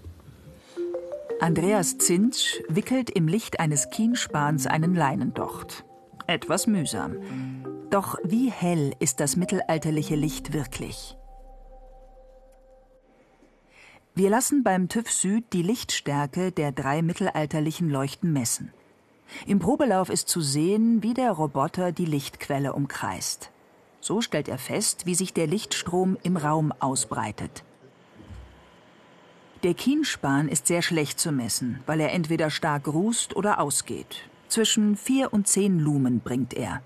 Andreas 1.39 1.99
Zinsch 1.99 2.61
wickelt 2.69 3.11
im 3.11 3.29
Licht 3.29 3.61
eines 3.61 3.91
Kienspans 3.91 4.67
einen 4.67 4.97
Leinendocht. 4.97 5.85
Etwas 6.27 6.67
mühsam. 6.67 7.15
Doch 7.91 8.19
wie 8.25 8.51
hell 8.51 8.93
ist 8.99 9.21
das 9.21 9.37
mittelalterliche 9.37 10.17
Licht 10.17 10.53
wirklich? 10.53 11.15
Wir 14.19 14.31
lassen 14.31 14.65
beim 14.65 14.89
TÜV 14.89 15.13
Süd 15.13 15.45
die 15.53 15.63
Lichtstärke 15.63 16.51
der 16.51 16.73
drei 16.73 17.03
mittelalterlichen 17.03 17.89
Leuchten 17.89 18.33
messen. 18.33 18.73
Im 19.47 19.61
Probelauf 19.61 20.11
ist 20.11 20.29
zu 20.29 20.41
sehen, 20.41 21.05
wie 21.05 21.15
der 21.15 21.31
Roboter 21.31 21.93
die 21.93 22.05
Lichtquelle 22.05 22.73
umkreist. 22.73 23.53
So 24.01 24.21
stellt 24.21 24.49
er 24.49 24.59
fest, 24.59 25.07
wie 25.07 25.15
sich 25.15 25.35
der 25.35 25.47
Lichtstrom 25.47 26.19
im 26.25 26.37
Raum 26.37 26.73
ausbreitet. 26.81 27.63
Der 29.63 29.75
Kienspan 29.75 30.49
ist 30.49 30.67
sehr 30.67 30.83
schlecht 30.83 31.21
zu 31.21 31.31
messen, 31.31 31.79
weil 31.87 32.01
er 32.01 32.13
entweder 32.13 32.51
stark 32.51 32.89
rußt 32.89 33.37
oder 33.37 33.61
ausgeht. 33.61 34.29
Zwischen 34.49 34.97
vier 34.97 35.33
und 35.33 35.47
zehn 35.47 35.79
Lumen 35.79 36.19
bringt 36.19 36.55
er. 36.55 36.83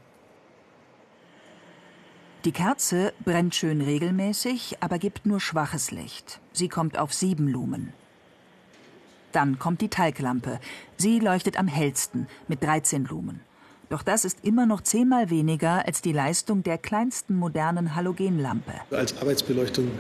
Die 2.45 2.51
Kerze 2.51 3.13
brennt 3.25 3.55
schön 3.55 3.81
regelmäßig, 3.81 4.79
aber 4.81 4.99
gibt 4.99 5.27
nur 5.27 5.39
schwaches 5.39 5.93
Licht. 5.93 6.41
Sie 6.53 6.69
kommt 6.69 6.99
auf 6.99 7.15
sieben 7.15 7.47
Lumen. 7.47 7.93
Dann 9.31 9.61
kommt 9.61 9.81
die 9.81 9.89
Talglampe. 9.89 10.59
Sie 10.97 11.21
leuchtet 11.21 11.57
am 11.57 11.69
hellsten 11.69 12.27
mit 12.49 12.65
13 12.65 13.05
Lumen. 13.05 13.43
Doch 13.91 14.03
das 14.03 14.25
ist 14.25 14.39
immer 14.43 14.67
noch 14.67 14.81
zehnmal 14.81 15.31
weniger 15.31 15.87
als 15.87 16.03
die 16.03 16.13
Leistung 16.13 16.65
der 16.65 16.79
kleinsten 16.79 17.37
modernen 17.37 17.95
Halogenlampe. 17.95 18.73
Als 18.91 19.17
Arbeitsbeleuchtung 19.19 19.93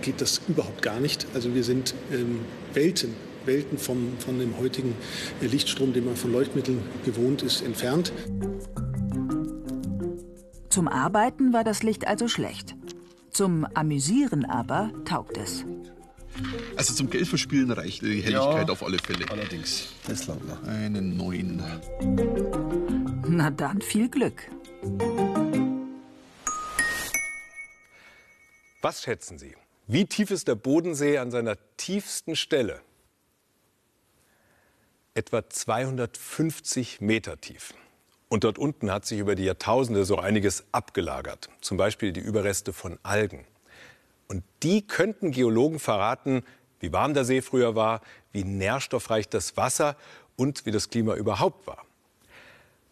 geht 0.00 0.20
das 0.20 0.40
überhaupt 0.46 0.82
gar 0.82 1.00
nicht. 1.00 1.26
Also 1.34 1.52
wir 1.52 1.64
sind 1.64 1.94
ähm, 2.12 2.42
Welten, 2.74 3.14
Welten 3.44 3.76
vom, 3.76 4.16
von 4.20 4.38
dem 4.38 4.56
heutigen 4.56 4.94
Lichtstrom, 5.40 5.92
den 5.92 6.04
man 6.04 6.14
von 6.14 6.30
Leuchtmitteln 6.30 6.80
gewohnt 7.04 7.42
ist, 7.42 7.62
entfernt. 7.62 8.12
Zum 10.78 10.86
Arbeiten 10.86 11.52
war 11.52 11.64
das 11.64 11.82
Licht 11.82 12.06
also 12.06 12.28
schlecht. 12.28 12.76
Zum 13.30 13.66
Amüsieren 13.74 14.44
aber 14.44 14.92
taugt 15.04 15.36
es. 15.36 15.64
Also 16.76 16.94
zum 16.94 17.10
Geldverspielen 17.10 17.72
reicht 17.72 18.02
die 18.02 18.20
Helligkeit 18.20 18.68
ja, 18.68 18.72
auf 18.72 18.84
alle 18.84 18.98
Fälle. 18.98 19.28
Allerdings. 19.28 19.88
Das 20.06 20.26
glaubt 20.26 20.46
man. 20.46 20.64
Einen 20.68 21.16
neuen. 21.16 21.60
Na 23.26 23.50
dann 23.50 23.80
viel 23.80 24.08
Glück. 24.08 24.48
Was 28.80 29.02
schätzen 29.02 29.36
Sie? 29.36 29.56
Wie 29.88 30.06
tief 30.06 30.30
ist 30.30 30.46
der 30.46 30.54
Bodensee 30.54 31.18
an 31.18 31.32
seiner 31.32 31.56
tiefsten 31.76 32.36
Stelle? 32.36 32.82
Etwa 35.14 35.50
250 35.50 37.00
Meter 37.00 37.40
tief. 37.40 37.74
Und 38.28 38.44
dort 38.44 38.58
unten 38.58 38.90
hat 38.90 39.06
sich 39.06 39.18
über 39.18 39.34
die 39.34 39.44
Jahrtausende 39.44 40.04
so 40.04 40.18
einiges 40.18 40.64
abgelagert. 40.72 41.48
Zum 41.60 41.76
Beispiel 41.76 42.12
die 42.12 42.20
Überreste 42.20 42.72
von 42.72 42.98
Algen. 43.02 43.44
Und 44.28 44.44
die 44.62 44.86
könnten 44.86 45.30
Geologen 45.30 45.78
verraten, 45.78 46.42
wie 46.80 46.92
warm 46.92 47.14
der 47.14 47.24
See 47.24 47.40
früher 47.40 47.74
war, 47.74 48.02
wie 48.32 48.44
nährstoffreich 48.44 49.28
das 49.28 49.56
Wasser 49.56 49.96
und 50.36 50.66
wie 50.66 50.70
das 50.70 50.90
Klima 50.90 51.14
überhaupt 51.14 51.66
war. 51.66 51.84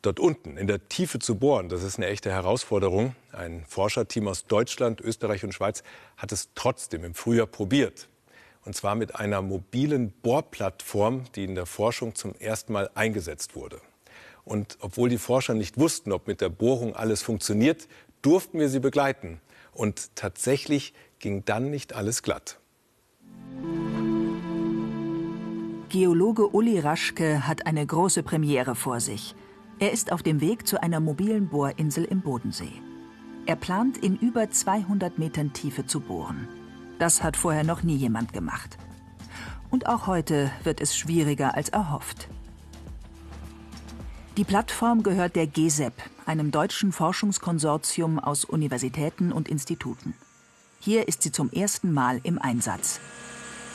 Dort 0.02 0.21
unten 0.21 0.57
in 0.57 0.66
der 0.66 0.88
Tiefe 0.88 1.19
zu 1.19 1.37
bohren, 1.37 1.69
das 1.69 1.83
ist 1.83 1.97
eine 1.99 2.07
echte 2.07 2.31
Herausforderung. 2.31 3.14
Ein 3.33 3.64
Forscherteam 3.66 4.28
aus 4.28 4.47
Deutschland, 4.47 5.00
Österreich 5.00 5.45
und 5.45 5.52
Schweiz 5.52 5.83
hat 6.16 6.33
es 6.33 6.50
trotzdem 6.55 7.05
im 7.05 7.14
Frühjahr 7.14 7.47
probiert. 7.47 8.09
Und 8.64 8.75
zwar 8.75 8.95
mit 8.95 9.16
einer 9.16 9.43
mobilen 9.43 10.12
Bohrplattform, 10.23 11.25
die 11.35 11.45
in 11.45 11.55
der 11.55 11.66
Forschung 11.66 12.14
zum 12.14 12.35
ersten 12.37 12.73
Mal 12.73 12.90
eingesetzt 12.95 13.55
wurde. 13.55 13.81
Und 14.47 14.79
obwohl 14.81 15.09
die 15.09 15.19
Forscher 15.19 15.55
nicht 15.55 15.76
wussten, 15.76 16.12
ob 16.12 16.29
mit 16.29 16.41
der 16.41 16.49
Bohrung 16.49 16.95
alles 16.95 17.21
funktioniert, 17.21 17.88
durften 18.23 18.61
wir 18.61 18.69
sie 18.69 18.79
begleiten. 18.79 19.41
Und 19.73 20.15
tatsächlich 20.15 20.95
ging 21.19 21.45
dann 21.45 21.69
nicht 21.71 21.95
alles 21.95 22.23
glatt. 22.23 22.61
Geologe 25.88 26.55
Uli 26.55 26.79
Raschke 26.79 27.47
hat 27.47 27.67
eine 27.67 27.85
große 27.85 28.23
Premiere 28.23 28.76
vor 28.76 29.00
sich. 29.00 29.35
Er 29.81 29.91
ist 29.93 30.12
auf 30.12 30.23
dem 30.23 30.41
Weg 30.41 30.67
zu 30.67 30.81
einer 30.81 31.00
mobilen 31.00 31.49
Bohrinsel 31.49 32.05
im 32.05 32.21
Bodensee. 32.23 32.73
Er 33.47 33.57
plant, 33.57 33.99
in 33.99 34.17
über 34.17 34.50
200 34.50 35.19
Metern 35.19 35.53
Tiefe 35.53 35.87
zu 35.87 36.00
bohren. 36.00 36.49
Das 37.00 37.23
hat 37.23 37.37
vorher 37.37 37.65
noch 37.65 37.83
nie 37.83 37.97
jemand 37.97 38.33
gemacht. 38.33 38.79
Und 39.71 39.88
auch 39.88 40.07
heute 40.07 40.53
wird 40.62 40.81
es 40.81 40.97
schwieriger 40.97 41.55
als 41.55 41.69
erhofft. 41.69 42.29
Die 44.37 44.45
Plattform 44.45 45.02
gehört 45.02 45.35
der 45.35 45.47
GESEP, 45.47 45.95
einem 46.26 46.50
deutschen 46.50 46.93
Forschungskonsortium 46.93 48.19
aus 48.19 48.45
Universitäten 48.45 49.33
und 49.33 49.49
Instituten. 49.49 50.12
Hier 50.78 51.09
ist 51.09 51.23
sie 51.23 51.33
zum 51.33 51.50
ersten 51.50 51.90
Mal 51.95 52.21
im 52.23 52.38
Einsatz. 52.38 53.00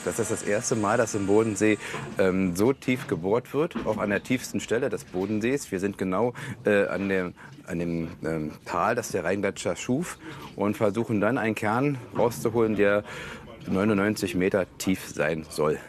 Das 0.04 0.20
ist 0.20 0.30
das 0.30 0.44
erste 0.44 0.76
Mal, 0.76 0.98
dass 0.98 1.16
im 1.16 1.26
Bodensee 1.26 1.78
ähm, 2.16 2.54
so 2.54 2.72
tief 2.72 3.08
gebohrt 3.08 3.52
wird, 3.54 3.74
auch 3.86 3.98
an 3.98 4.10
der 4.10 4.22
tiefsten 4.22 4.60
Stelle 4.60 4.88
des 4.88 5.02
Bodensees. 5.02 5.72
Wir 5.72 5.80
sind 5.80 5.98
genau 5.98 6.32
äh, 6.64 6.86
an 6.86 7.08
dem, 7.08 7.34
an 7.66 7.80
dem 7.80 8.08
ähm, 8.24 8.52
Tal, 8.64 8.94
das 8.94 9.10
der 9.10 9.24
Rheingletscher 9.24 9.74
schuf 9.74 10.16
und 10.54 10.76
versuchen 10.76 11.20
dann 11.20 11.38
einen 11.38 11.56
Kern 11.56 11.98
rauszuholen, 12.16 12.76
der 12.76 13.02
99 13.68 14.36
Meter 14.36 14.66
tief 14.78 15.08
sein 15.12 15.44
soll. 15.50 15.80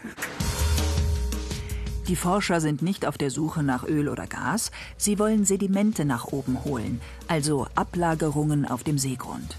Die 2.07 2.17
Forscher 2.17 2.59
sind 2.59 2.81
nicht 2.81 3.05
auf 3.05 3.17
der 3.17 3.31
Suche 3.31 3.63
nach 3.63 3.85
Öl 3.85 4.09
oder 4.09 4.27
Gas, 4.27 4.71
sie 4.97 5.19
wollen 5.19 5.45
Sedimente 5.45 6.03
nach 6.03 6.25
oben 6.25 6.65
holen, 6.65 6.99
also 7.29 7.65
Ablagerungen 7.75 8.65
auf 8.65 8.83
dem 8.83 8.97
Seegrund. 8.97 9.55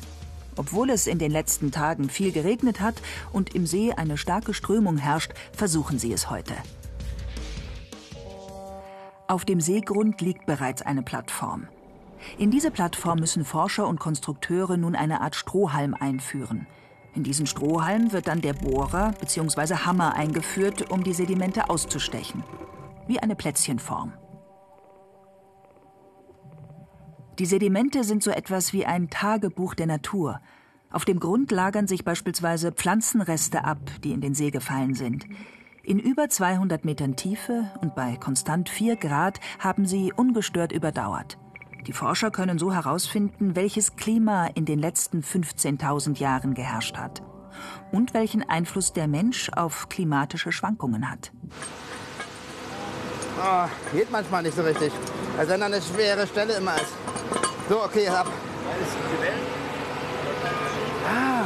Obwohl 0.57 0.91
es 0.91 1.07
in 1.07 1.19
den 1.19 1.33
letzten 1.33 1.71
Tagen 1.73 2.11
viel 2.11 2.33
geregnet 2.33 2.81
hat 2.81 2.97
und 3.33 3.55
im 3.55 3.67
See 3.67 3.93
eine 3.93 4.19
starke 4.19 4.53
Strömung 4.53 4.99
herrscht, 4.99 5.33
versuchen 5.53 5.99
sie 5.99 6.13
es 6.13 6.29
heute. 6.29 6.55
Auf 9.27 9.47
dem 9.47 9.63
Seegrund 9.63 10.21
liegt 10.21 10.45
bereits 10.45 10.83
eine 10.83 11.03
Plattform. 11.03 11.67
In 12.37 12.51
diese 12.51 12.71
Plattform 12.71 13.21
müssen 13.21 13.47
Forscher 13.47 13.89
und 13.89 13.99
Konstrukteure 14.01 14.77
nun 14.77 14.95
eine 14.95 15.23
Art 15.23 15.35
Strohhalm 15.35 15.95
einführen. 15.95 16.67
In 17.15 17.23
diesen 17.23 17.47
Strohhalm 17.47 18.13
wird 18.13 18.27
dann 18.27 18.41
der 18.41 18.55
Bohrer 18.55 19.13
bzw. 19.21 19.77
Hammer 19.87 20.15
eingeführt, 20.15 20.91
um 20.91 21.05
die 21.05 21.13
Sedimente 21.13 21.71
auszustechen. 21.71 22.43
Wie 23.07 23.21
eine 23.21 23.37
Plätzchenform. 23.37 24.13
Die 27.39 27.47
Sedimente 27.47 28.05
sind 28.05 28.23
so 28.23 28.31
etwas 28.31 28.73
wie 28.73 28.87
ein 28.87 29.11
Tagebuch 29.11 29.75
der 29.75 29.87
Natur. 29.87 30.41
Auf 30.91 31.05
dem 31.05 31.19
Grund 31.21 31.51
lagern 31.51 31.87
sich 31.87 32.05
beispielsweise 32.05 32.73
Pflanzenreste 32.73 33.65
ab, 33.65 33.79
die 34.03 34.13
in 34.13 34.21
den 34.21 34.35
See 34.35 34.51
gefallen 34.51 34.95
sind. 34.95 35.27
In 35.83 35.99
über 35.99 36.29
200 36.29 36.85
Metern 36.85 37.17
Tiefe 37.17 37.71
und 37.81 37.95
bei 37.95 38.17
konstant 38.17 38.69
4 38.69 38.97
Grad 38.97 39.41
haben 39.59 39.87
sie 39.87 40.13
ungestört 40.13 40.73
überdauert. 40.73 41.39
Die 41.87 41.93
Forscher 41.93 42.31
können 42.31 42.59
so 42.59 42.73
herausfinden, 42.73 43.57
welches 43.57 43.97
Klima 43.97 44.47
in 44.47 44.65
den 44.65 44.79
letzten 44.79 45.21
15.000 45.21 46.19
Jahren 46.19 46.55
geherrscht 46.55 46.97
hat 46.97 47.23
und 47.93 48.15
welchen 48.15 48.49
Einfluss 48.49 48.93
der 48.93 49.07
Mensch 49.07 49.51
auf 49.51 49.89
klimatische 49.89 50.51
Schwankungen 50.51 51.11
hat. 51.11 51.31
Oh, 53.39 53.69
geht 53.93 54.11
manchmal 54.11 54.43
nicht 54.43 54.57
so 54.57 54.63
richtig. 54.63 54.93
Als 55.37 55.49
wenn 55.49 55.61
da 55.61 55.67
eine 55.67 55.83
schwere 55.83 56.27
Stelle 56.27 56.55
immer 56.55 56.75
ist. 56.77 56.93
So, 57.69 57.83
okay, 57.83 58.09
ab. 58.09 58.29
Ah, 61.07 61.45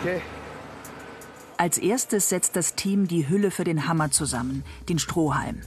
okay. 0.00 0.22
Als 1.58 1.76
erstes 1.76 2.30
setzt 2.30 2.56
das 2.56 2.74
Team 2.74 3.06
die 3.06 3.28
Hülle 3.28 3.50
für 3.50 3.64
den 3.64 3.86
Hammer 3.86 4.10
zusammen, 4.10 4.64
den 4.88 4.98
Strohhalm. 4.98 5.60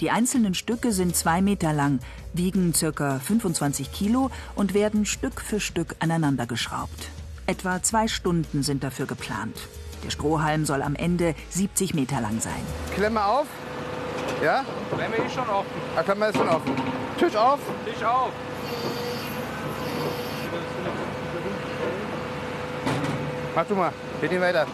Die 0.00 0.10
einzelnen 0.10 0.54
Stücke 0.54 0.92
sind 0.92 1.14
zwei 1.14 1.42
Meter 1.42 1.74
lang, 1.74 2.00
wiegen 2.32 2.72
ca. 2.72 3.18
25 3.18 3.92
Kilo 3.92 4.30
und 4.54 4.72
werden 4.72 5.04
Stück 5.04 5.42
für 5.42 5.60
Stück 5.60 5.94
aneinandergeschraubt. 5.98 7.10
Etwa 7.46 7.82
zwei 7.82 8.08
Stunden 8.08 8.62
sind 8.62 8.82
dafür 8.82 9.04
geplant. 9.04 9.56
Der 10.02 10.10
Strohhalm 10.10 10.64
soll 10.64 10.80
am 10.82 10.94
Ende 10.94 11.34
70 11.50 11.92
Meter 11.92 12.22
lang 12.22 12.40
sein. 12.40 12.62
Klemme 12.94 13.22
auf. 13.22 13.46
Ja? 14.42 14.64
Klemme 14.90 15.16
ist 15.16 15.34
schon 15.34 15.48
offen. 15.50 15.70
Ah, 15.94 16.02
Klemme 16.02 16.26
ist 16.28 16.36
schon 16.36 16.48
offen. 16.48 16.72
Tisch 17.18 17.36
auf. 17.36 17.60
Tisch 17.84 18.02
auf. 18.02 18.30
Mach 23.54 23.66
du 23.66 23.74
mal. 23.74 23.92
Geht 24.22 24.30
nicht 24.30 24.40
weiter. 24.40 24.66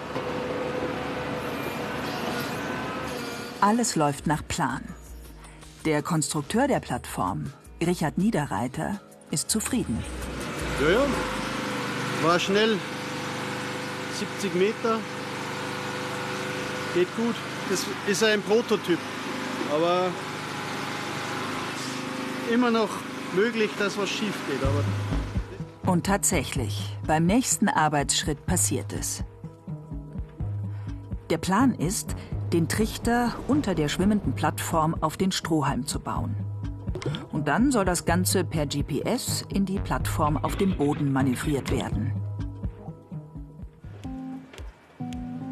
Alles 3.60 3.96
läuft 3.96 4.28
nach 4.28 4.46
Plan. 4.46 4.82
Der 5.86 6.02
Konstrukteur 6.02 6.66
der 6.66 6.80
Plattform, 6.80 7.44
Richard 7.80 8.18
Niederreiter, 8.18 9.00
ist 9.30 9.48
zufrieden. 9.48 10.02
Ja, 10.82 10.90
ja. 10.90 11.06
War 12.24 12.40
schnell. 12.40 12.76
70 14.18 14.54
Meter. 14.56 14.98
Geht 16.92 17.06
gut. 17.16 17.36
Das 17.70 17.86
ist 18.08 18.24
ein 18.24 18.42
Prototyp. 18.42 18.98
Aber 19.72 20.10
immer 22.52 22.72
noch 22.72 22.90
möglich, 23.36 23.70
dass 23.78 23.96
was 23.96 24.08
schief 24.08 24.34
geht. 24.48 24.64
Aber 24.64 25.92
Und 25.92 26.04
tatsächlich, 26.04 26.96
beim 27.06 27.26
nächsten 27.26 27.68
Arbeitsschritt 27.68 28.44
passiert 28.44 28.92
es. 28.92 29.22
Der 31.30 31.38
Plan 31.38 31.72
ist, 31.76 32.16
den 32.56 32.68
Trichter 32.68 33.34
unter 33.48 33.74
der 33.74 33.88
schwimmenden 33.88 34.32
Plattform 34.32 34.96
auf 35.02 35.18
den 35.18 35.30
Strohhalm 35.30 35.86
zu 35.86 36.00
bauen. 36.00 36.34
Und 37.30 37.48
dann 37.48 37.70
soll 37.70 37.84
das 37.84 38.06
Ganze 38.06 38.44
per 38.44 38.64
GPS 38.64 39.44
in 39.52 39.66
die 39.66 39.78
Plattform 39.78 40.38
auf 40.38 40.56
dem 40.56 40.74
Boden 40.74 41.12
manövriert 41.12 41.70
werden. 41.70 42.12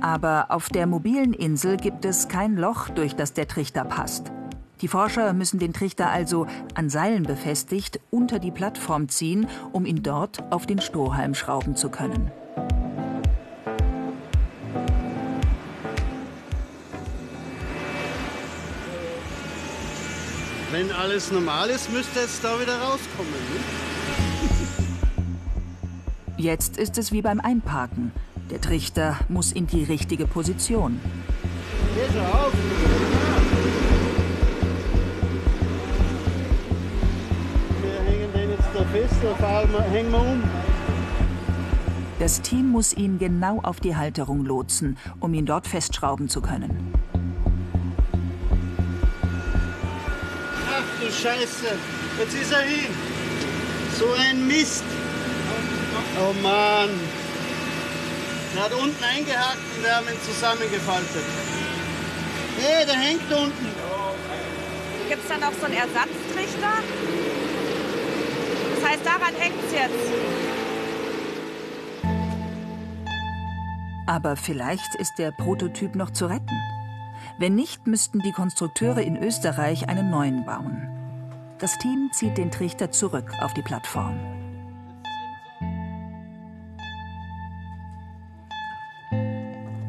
Aber 0.01 0.47
auf 0.49 0.71
der 0.71 0.87
mobilen 0.87 1.35
Insel 1.35 1.77
gibt 1.77 2.07
es 2.07 2.29
kein 2.29 2.57
Loch, 2.57 2.89
durch 2.89 3.15
das 3.15 3.35
der 3.35 3.49
Trichter 3.49 3.85
passt. 3.85 4.33
Die 4.81 4.89
Forscher 4.89 5.35
müssen 5.35 5.59
den 5.59 5.75
Trichter 5.75 6.09
also 6.09 6.47
an 6.75 6.89
Seilen 6.89 7.25
befestigt 7.25 8.01
unter 8.11 8.39
die 8.39 8.51
Plattform 8.51 9.11
ziehen, 9.11 9.47
um 9.73 9.85
ihn 9.85 10.03
dort 10.03 10.51
auf 10.51 10.65
den 10.65 10.81
Strohhalm 10.81 11.35
schrauben 11.35 11.77
zu 11.77 11.91
können. 11.91 12.31
Wenn 20.75 20.91
alles 20.91 21.31
normal 21.31 21.71
ist, 21.71 21.93
müsste 21.93 22.19
es 22.19 22.41
da 22.41 22.61
wieder 22.61 22.77
rauskommen. 22.77 23.33
Ne? 23.33 23.61
Jetzt 26.37 26.79
ist 26.79 26.99
es 26.99 27.13
wie 27.13 27.23
beim 27.23 27.39
Einparken. 27.39 28.11
Der 28.51 28.61
Trichter 28.61 29.17
muss 29.29 29.53
in 29.53 29.69
die 29.69 29.85
richtige 29.85 30.27
Position. 30.27 31.01
Geh 31.95 32.13
schon 32.13 32.27
auf. 32.27 32.53
Wir 37.81 38.01
hängen 38.11 38.33
den 38.33 38.51
jetzt 38.51 38.69
da 38.75 38.85
fest, 38.87 39.15
hängen 39.93 40.11
wir 40.11 40.21
um. 40.21 40.43
Das 42.19 42.41
Team 42.41 42.71
muss 42.71 42.93
ihn 42.95 43.21
genau 43.21 43.61
auf 43.63 43.79
die 43.79 43.95
Halterung 43.95 44.45
lotsen, 44.45 44.97
um 45.21 45.35
ihn 45.35 45.47
dort 45.47 45.69
festschrauben 45.69 46.29
zu 46.29 46.41
können. 46.41 46.93
Scheiße, 51.23 51.79
jetzt 52.19 52.35
ist 52.35 52.53
er 52.53 52.63
hin. 52.63 52.93
So 53.99 54.07
ein 54.13 54.47
Mist. 54.47 54.85
Oh 56.21 56.33
Mann. 56.43 56.91
Er 58.57 58.65
hat 58.65 58.73
unten 58.73 59.03
eingehakt 59.03 59.59
und 59.77 59.85
wir 59.85 59.97
haben 59.97 60.07
ihn 60.07 60.21
zusammengefaltet. 60.23 61.25
Hey, 62.59 62.87
der 62.87 62.95
hängt 62.95 63.33
unten. 63.33 63.67
Gibt 65.09 65.23
es 65.23 65.29
da 65.29 65.39
noch 65.39 65.53
so 65.59 65.67
einen 65.67 65.75
Ersatztrichter? 65.75 66.73
Das 68.75 68.91
heißt, 68.91 69.07
daran 69.07 69.35
hängt 69.37 69.57
es 69.67 69.73
jetzt. 69.73 70.13
Aber 74.07 74.37
vielleicht 74.37 74.95
ist 75.01 75.15
der 75.19 75.31
Prototyp 75.31 75.95
noch 75.95 76.11
zu 76.11 76.27
retten. 76.27 76.61
Wenn 77.39 77.55
nicht, 77.55 77.87
müssten 77.87 78.21
die 78.21 78.33
Konstrukteure 78.33 79.03
in 79.03 79.17
Österreich 79.17 79.89
einen 79.89 80.11
neuen 80.11 80.45
bauen. 80.45 80.94
Das 81.59 81.79
Team 81.79 82.11
zieht 82.13 82.37
den 82.37 82.51
Trichter 82.51 82.91
zurück 82.91 83.31
auf 83.41 83.55
die 83.55 83.63
Plattform. 83.63 84.19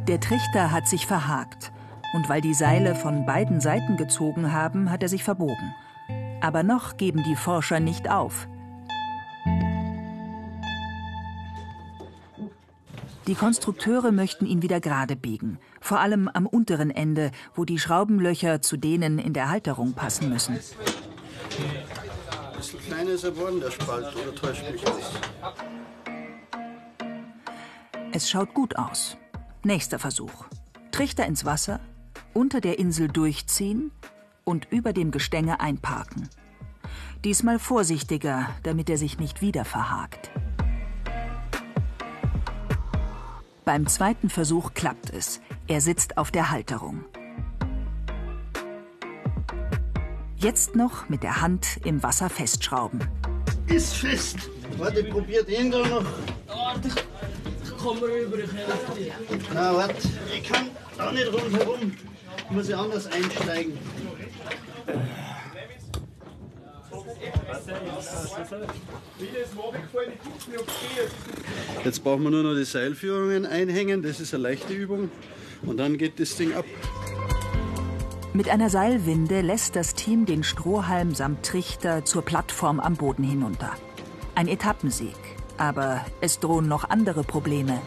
Der 0.07 0.19
Trichter 0.19 0.71
hat 0.71 0.87
sich 0.87 1.07
verhakt. 1.07 1.71
Und 2.13 2.29
weil 2.29 2.39
die 2.39 2.53
Seile 2.53 2.95
von 2.95 3.25
beiden 3.25 3.59
Seiten 3.59 3.97
gezogen 3.97 4.53
haben, 4.53 4.91
hat 4.91 5.01
er 5.01 5.09
sich 5.09 5.23
verbogen. 5.23 5.73
Aber 6.39 6.63
noch 6.63 6.97
geben 6.97 7.23
die 7.23 7.35
Forscher 7.35 7.79
nicht 7.79 8.09
auf. 8.09 8.47
Die 13.27 13.33
Konstrukteure 13.33 14.11
möchten 14.11 14.45
ihn 14.45 14.61
wieder 14.61 14.79
gerade 14.79 15.15
biegen, 15.15 15.57
vor 15.81 15.99
allem 15.99 16.27
am 16.27 16.45
unteren 16.45 16.91
Ende, 16.91 17.31
wo 17.55 17.65
die 17.65 17.79
Schraubenlöcher 17.79 18.61
zu 18.61 18.77
denen 18.77 19.17
in 19.17 19.33
der 19.33 19.49
Halterung 19.49 19.93
passen 19.93 20.29
müssen. 20.29 20.59
Ein 21.57 22.57
bisschen 22.57 22.79
kleiner 22.81 23.11
er 23.11 23.31
geworden, 23.31 23.59
der 23.59 23.71
Spalt, 23.71 24.15
oder 24.15 24.35
täuscht 24.35 24.63
mich 24.71 24.87
aus? 24.87 25.11
Es 28.11 28.29
schaut 28.29 28.53
gut 28.53 28.77
aus. 28.77 29.17
Nächster 29.63 29.99
Versuch. 29.99 30.45
Trichter 30.91 31.25
ins 31.25 31.43
Wasser, 31.45 31.79
unter 32.33 32.61
der 32.61 32.79
Insel 32.79 33.07
durchziehen 33.07 33.91
und 34.43 34.67
über 34.71 34.93
dem 34.93 35.11
Gestänge 35.11 35.59
einparken. 35.59 36.29
Diesmal 37.23 37.59
vorsichtiger, 37.59 38.49
damit 38.63 38.89
er 38.89 38.97
sich 38.97 39.19
nicht 39.19 39.41
wieder 39.41 39.65
verhakt. 39.65 40.31
Beim 43.65 43.87
zweiten 43.87 44.29
Versuch 44.29 44.73
klappt 44.75 45.09
es. 45.09 45.41
Er 45.67 45.81
sitzt 45.81 46.17
auf 46.17 46.29
der 46.29 46.51
Halterung. 46.51 47.03
Jetzt 50.45 50.75
noch 50.75 51.09
mit 51.09 51.23
der 51.23 51.41
Hand 51.41 51.79
im 51.85 52.03
Wasser 52.03 52.29
festschrauben. 52.29 52.99
Ist 53.65 53.95
fest. 53.95 54.37
Warte, 54.77 54.99
ich 54.99 55.09
probier 55.09 55.41
den 55.41 55.71
da 55.71 55.79
noch. 55.79 56.05
Komm 57.81 57.97
rüber, 57.97 58.37
ich 58.37 58.53
helfe 58.53 58.91
dir. 58.95 59.13
Na, 59.55 59.75
warte. 59.75 60.07
Ich 60.31 60.43
kann 60.47 60.67
da 60.99 61.11
nicht 61.11 61.33
rundherum. 61.33 61.93
Ich 62.37 62.51
muss 62.51 62.69
ja 62.69 62.79
anders 62.79 63.07
einsteigen. 63.07 63.75
Jetzt 71.83 72.03
brauchen 72.03 72.23
wir 72.23 72.29
nur 72.29 72.43
noch 72.43 72.53
die 72.53 72.65
Seilführungen 72.65 73.47
einhängen. 73.47 74.03
Das 74.03 74.19
ist 74.19 74.31
eine 74.35 74.43
leichte 74.43 74.73
Übung. 74.75 75.09
Und 75.63 75.77
dann 75.77 75.97
geht 75.97 76.19
das 76.19 76.35
Ding 76.35 76.53
ab. 76.53 76.65
Mit 78.35 78.49
einer 78.49 78.69
Seilwinde 78.69 79.39
lässt 79.39 79.77
das 79.77 79.94
Team 80.05 80.27
den 80.27 80.43
Strohhalm 80.43 81.15
samt 81.15 81.43
Trichter 81.43 82.05
zur 82.05 82.21
Plattform 82.21 82.79
am 82.79 82.93
Boden 82.93 83.23
hinunter. 83.23 83.71
Ein 84.35 84.47
Etappensieg. 84.47 85.15
Aber 85.57 86.05
es 86.21 86.39
drohen 86.39 86.67
noch 86.67 86.87
andere 86.87 87.23
Probleme. 87.23 87.81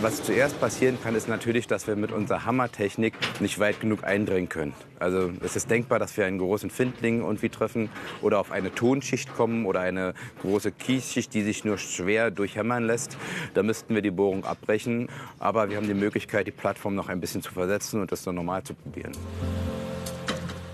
Was 0.00 0.22
zuerst 0.22 0.60
passieren 0.60 0.96
kann, 1.02 1.16
ist 1.16 1.26
natürlich, 1.26 1.66
dass 1.66 1.88
wir 1.88 1.96
mit 1.96 2.12
unserer 2.12 2.44
Hammertechnik 2.44 3.14
nicht 3.40 3.58
weit 3.58 3.80
genug 3.80 4.04
eindringen 4.04 4.48
können. 4.48 4.72
Also 5.00 5.32
es 5.42 5.56
ist 5.56 5.68
denkbar, 5.72 5.98
dass 5.98 6.16
wir 6.16 6.24
einen 6.24 6.38
großen 6.38 6.70
Findling 6.70 7.22
irgendwie 7.22 7.48
treffen 7.48 7.88
oder 8.22 8.38
auf 8.38 8.52
eine 8.52 8.72
Tonschicht 8.72 9.34
kommen 9.34 9.66
oder 9.66 9.80
eine 9.80 10.14
große 10.40 10.70
Kiesschicht, 10.70 11.34
die 11.34 11.42
sich 11.42 11.64
nur 11.64 11.78
schwer 11.78 12.30
durchhämmern 12.30 12.84
lässt. 12.84 13.18
Da 13.54 13.64
müssten 13.64 13.92
wir 13.92 14.02
die 14.02 14.12
Bohrung 14.12 14.44
abbrechen. 14.44 15.08
Aber 15.40 15.68
wir 15.68 15.78
haben 15.78 15.88
die 15.88 15.94
Möglichkeit, 15.94 16.46
die 16.46 16.52
Plattform 16.52 16.94
noch 16.94 17.08
ein 17.08 17.20
bisschen 17.20 17.42
zu 17.42 17.50
versetzen 17.50 18.00
und 18.00 18.12
das 18.12 18.22
dann 18.22 18.36
normal 18.36 18.62
zu 18.62 18.74
probieren. 18.74 19.10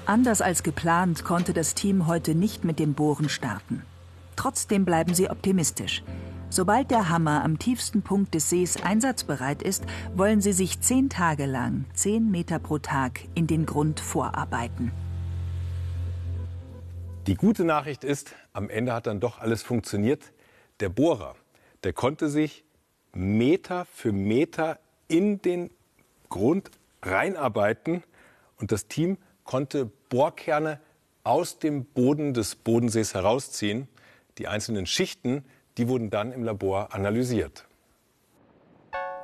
Anders 0.07 0.41
als 0.41 0.63
geplant 0.63 1.25
konnte 1.25 1.53
das 1.53 1.75
Team 1.75 2.07
heute 2.07 2.37
nicht 2.37 2.65
mit 2.65 2.79
dem 2.79 2.95
Bohren 2.95 3.29
starten. 3.29 3.83
Trotzdem 4.37 4.85
bleiben 4.85 5.15
sie 5.15 5.29
optimistisch. 5.29 6.05
Sobald 6.49 6.93
der 6.93 7.09
Hammer 7.09 7.43
am 7.43 7.59
tiefsten 7.59 8.03
Punkt 8.03 8.33
des 8.33 8.49
Sees 8.49 8.81
einsatzbereit 8.81 9.65
ist, 9.65 9.85
wollen 10.15 10.41
sie 10.41 10.53
sich 10.53 10.81
zehn 10.81 11.09
Tage 11.09 11.45
lang, 11.47 11.87
zehn 11.93 12.31
Meter 12.31 12.61
pro 12.61 12.79
Tag, 12.79 13.23
in 13.35 13.49
den 13.49 13.67
Grund 13.67 13.99
vorarbeiten. 13.99 14.93
Die 17.27 17.35
gute 17.35 17.65
Nachricht 17.65 18.05
ist, 18.05 18.31
am 18.53 18.71
Ende 18.71 18.93
hat 18.93 19.09
dann 19.09 19.19
doch 19.19 19.41
alles 19.41 19.65
funktioniert. 19.65 20.33
Der 20.79 20.89
Bohrer, 20.89 21.35
der 21.83 21.93
konnte 21.93 22.29
sich 22.29 22.65
Meter 23.13 23.87
für 23.87 24.13
Meter 24.13 24.79
in 25.09 25.43
den 25.43 25.69
Grund 26.29 26.71
reinarbeiten 27.03 28.05
und 28.61 28.71
das 28.71 28.87
Team 28.87 29.19
konnte 29.47 29.87
Bohrkerne 30.09 30.81
aus 31.25 31.59
dem 31.59 31.85
Boden 31.85 32.35
des 32.35 32.55
Bodensees 32.55 33.15
herausziehen. 33.15 33.89
Die 34.39 34.49
einzelnen 34.49 34.87
Schichten, 34.87 35.45
die 35.79 35.89
wurden 35.89 36.11
dann 36.11 36.33
im 36.33 36.45
Labor 36.45 36.95
analysiert. 36.95 37.67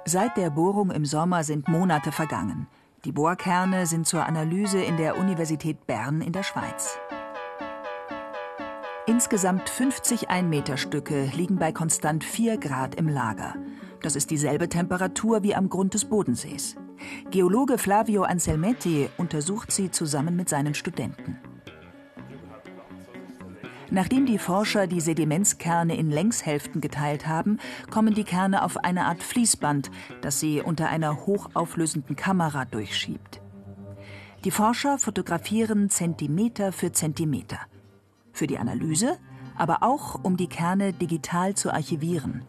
Seit 0.05 0.37
der 0.37 0.51
Bohrung 0.51 0.91
im 0.91 1.05
Sommer 1.05 1.45
sind 1.45 1.69
Monate 1.69 2.11
vergangen. 2.11 2.67
Die 3.05 3.13
Bohrkerne 3.13 3.87
sind 3.87 4.07
zur 4.07 4.27
Analyse 4.27 4.83
in 4.83 4.97
der 4.97 5.17
Universität 5.17 5.87
Bern 5.87 6.23
in 6.23 6.33
der 6.33 6.43
Schweiz. 6.43 6.99
Insgesamt 9.07 9.69
50 9.69 10.31
Einmeterstücke 10.31 11.31
liegen 11.35 11.57
bei 11.57 11.73
konstant 11.73 12.25
4 12.25 12.59
Grad 12.59 12.95
im 12.95 13.09
Lager. 13.09 13.55
Das 14.03 14.17
ist 14.17 14.31
dieselbe 14.31 14.69
Temperatur 14.69 15.43
wie 15.43 15.55
am 15.55 15.69
Grund 15.69 15.95
des 15.95 16.05
Bodensees. 16.05 16.77
Geologe 17.31 17.79
Flavio 17.79 18.25
Anselmetti 18.25 19.09
untersucht 19.17 19.71
sie 19.73 19.91
zusammen 19.91 20.37
mit 20.37 20.49
seinen 20.49 20.75
Studenten. 20.75 21.39
Nachdem 23.91 24.25
die 24.25 24.39
Forscher 24.39 24.87
die 24.87 25.01
Sedimentskerne 25.01 25.97
in 25.97 26.11
Längshälften 26.11 26.81
geteilt 26.81 27.27
haben, 27.27 27.59
kommen 27.91 28.15
die 28.15 28.25
Kerne 28.25 28.65
auf 28.65 28.79
eine 28.79 29.05
Art 29.05 29.23
Fließband, 29.23 29.91
das 30.23 30.41
sie 30.41 30.63
unter 30.63 30.89
einer 30.89 31.27
hochauflösenden 31.27 32.17
Kamera 32.17 32.65
durchschiebt. 32.65 33.43
Die 34.45 34.51
Forscher 34.51 34.99
fotografieren 34.99 35.91
Zentimeter 35.91 36.73
für 36.73 36.93
Zentimeter. 36.93 37.59
Für 38.33 38.47
die 38.47 38.59
Analyse, 38.59 39.19
aber 39.57 39.83
auch 39.83 40.19
um 40.25 40.39
die 40.39 40.49
Kerne 40.49 40.95
digital 40.95 41.55
zu 41.55 41.71
archivieren. 41.71 42.47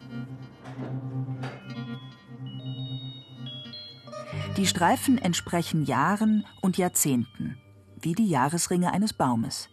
Die 4.63 4.69
Streifen 4.69 5.17
entsprechen 5.17 5.83
Jahren 5.83 6.45
und 6.61 6.77
Jahrzehnten, 6.77 7.57
wie 7.99 8.13
die 8.13 8.29
Jahresringe 8.29 8.93
eines 8.93 9.11
Baumes. 9.11 9.67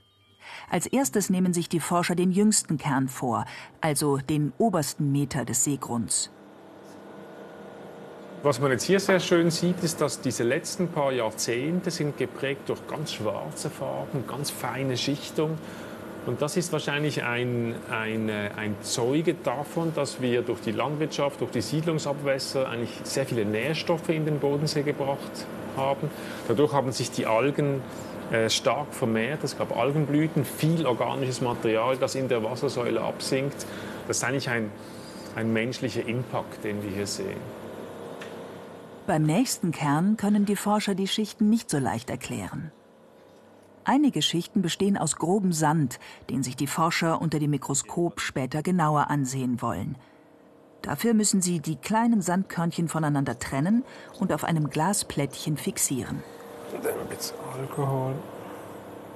Als 0.68 0.88
erstes 0.88 1.30
nehmen 1.30 1.52
sich 1.52 1.68
die 1.68 1.78
Forscher 1.78 2.16
den 2.16 2.32
jüngsten 2.32 2.76
Kern 2.76 3.06
vor, 3.06 3.44
also 3.80 4.16
den 4.16 4.52
obersten 4.58 5.12
Meter 5.12 5.44
des 5.44 5.62
Seegrunds. 5.62 6.32
Was 8.42 8.58
man 8.58 8.72
jetzt 8.72 8.82
hier 8.82 8.98
sehr 8.98 9.20
schön 9.20 9.52
sieht, 9.52 9.80
ist, 9.84 10.00
dass 10.00 10.22
diese 10.22 10.42
letzten 10.42 10.88
paar 10.88 11.12
Jahrzehnte 11.12 11.92
sind 11.92 12.18
geprägt 12.18 12.68
durch 12.68 12.84
ganz 12.88 13.12
schwarze 13.12 13.70
Farben, 13.70 14.26
ganz 14.26 14.50
feine 14.50 14.96
Schichtung. 14.96 15.56
Und 16.26 16.42
das 16.42 16.56
ist 16.56 16.72
wahrscheinlich 16.72 17.22
ein, 17.24 17.74
ein, 17.90 18.30
ein 18.30 18.76
Zeuge 18.82 19.34
davon, 19.34 19.92
dass 19.94 20.20
wir 20.20 20.42
durch 20.42 20.60
die 20.60 20.72
Landwirtschaft, 20.72 21.40
durch 21.40 21.50
die 21.50 21.62
Siedlungsabwässer 21.62 22.68
eigentlich 22.68 22.90
sehr 23.04 23.24
viele 23.24 23.44
Nährstoffe 23.44 24.10
in 24.10 24.26
den 24.26 24.38
Bodensee 24.38 24.82
gebracht 24.82 25.46
haben. 25.76 26.10
Dadurch 26.46 26.72
haben 26.72 26.92
sich 26.92 27.10
die 27.10 27.26
Algen 27.26 27.80
äh, 28.30 28.50
stark 28.50 28.92
vermehrt. 28.92 29.42
Es 29.44 29.56
gab 29.56 29.76
Algenblüten, 29.76 30.44
viel 30.44 30.86
organisches 30.86 31.40
Material, 31.40 31.96
das 31.96 32.14
in 32.14 32.28
der 32.28 32.44
Wassersäule 32.44 33.00
absinkt. 33.00 33.66
Das 34.06 34.18
ist 34.18 34.24
eigentlich 34.24 34.50
ein, 34.50 34.70
ein 35.36 35.52
menschlicher 35.52 36.06
Impact, 36.06 36.62
den 36.64 36.82
wir 36.82 36.90
hier 36.90 37.06
sehen. 37.06 37.40
Beim 39.06 39.22
nächsten 39.22 39.72
Kern 39.72 40.16
können 40.16 40.44
die 40.44 40.54
Forscher 40.54 40.94
die 40.94 41.08
Schichten 41.08 41.48
nicht 41.48 41.70
so 41.70 41.78
leicht 41.78 42.10
erklären. 42.10 42.70
Einige 43.84 44.22
Schichten 44.22 44.62
bestehen 44.62 44.96
aus 44.98 45.16
grobem 45.16 45.52
Sand, 45.52 45.98
den 46.28 46.42
sich 46.42 46.56
die 46.56 46.66
Forscher 46.66 47.20
unter 47.20 47.38
dem 47.38 47.50
Mikroskop 47.50 48.20
später 48.20 48.62
genauer 48.62 49.08
ansehen 49.10 49.62
wollen. 49.62 49.96
Dafür 50.82 51.14
müssen 51.14 51.42
sie 51.42 51.60
die 51.60 51.76
kleinen 51.76 52.22
Sandkörnchen 52.22 52.88
voneinander 52.88 53.38
trennen 53.38 53.84
und 54.18 54.32
auf 54.32 54.44
einem 54.44 54.70
Glasplättchen 54.70 55.56
fixieren. 55.56 56.22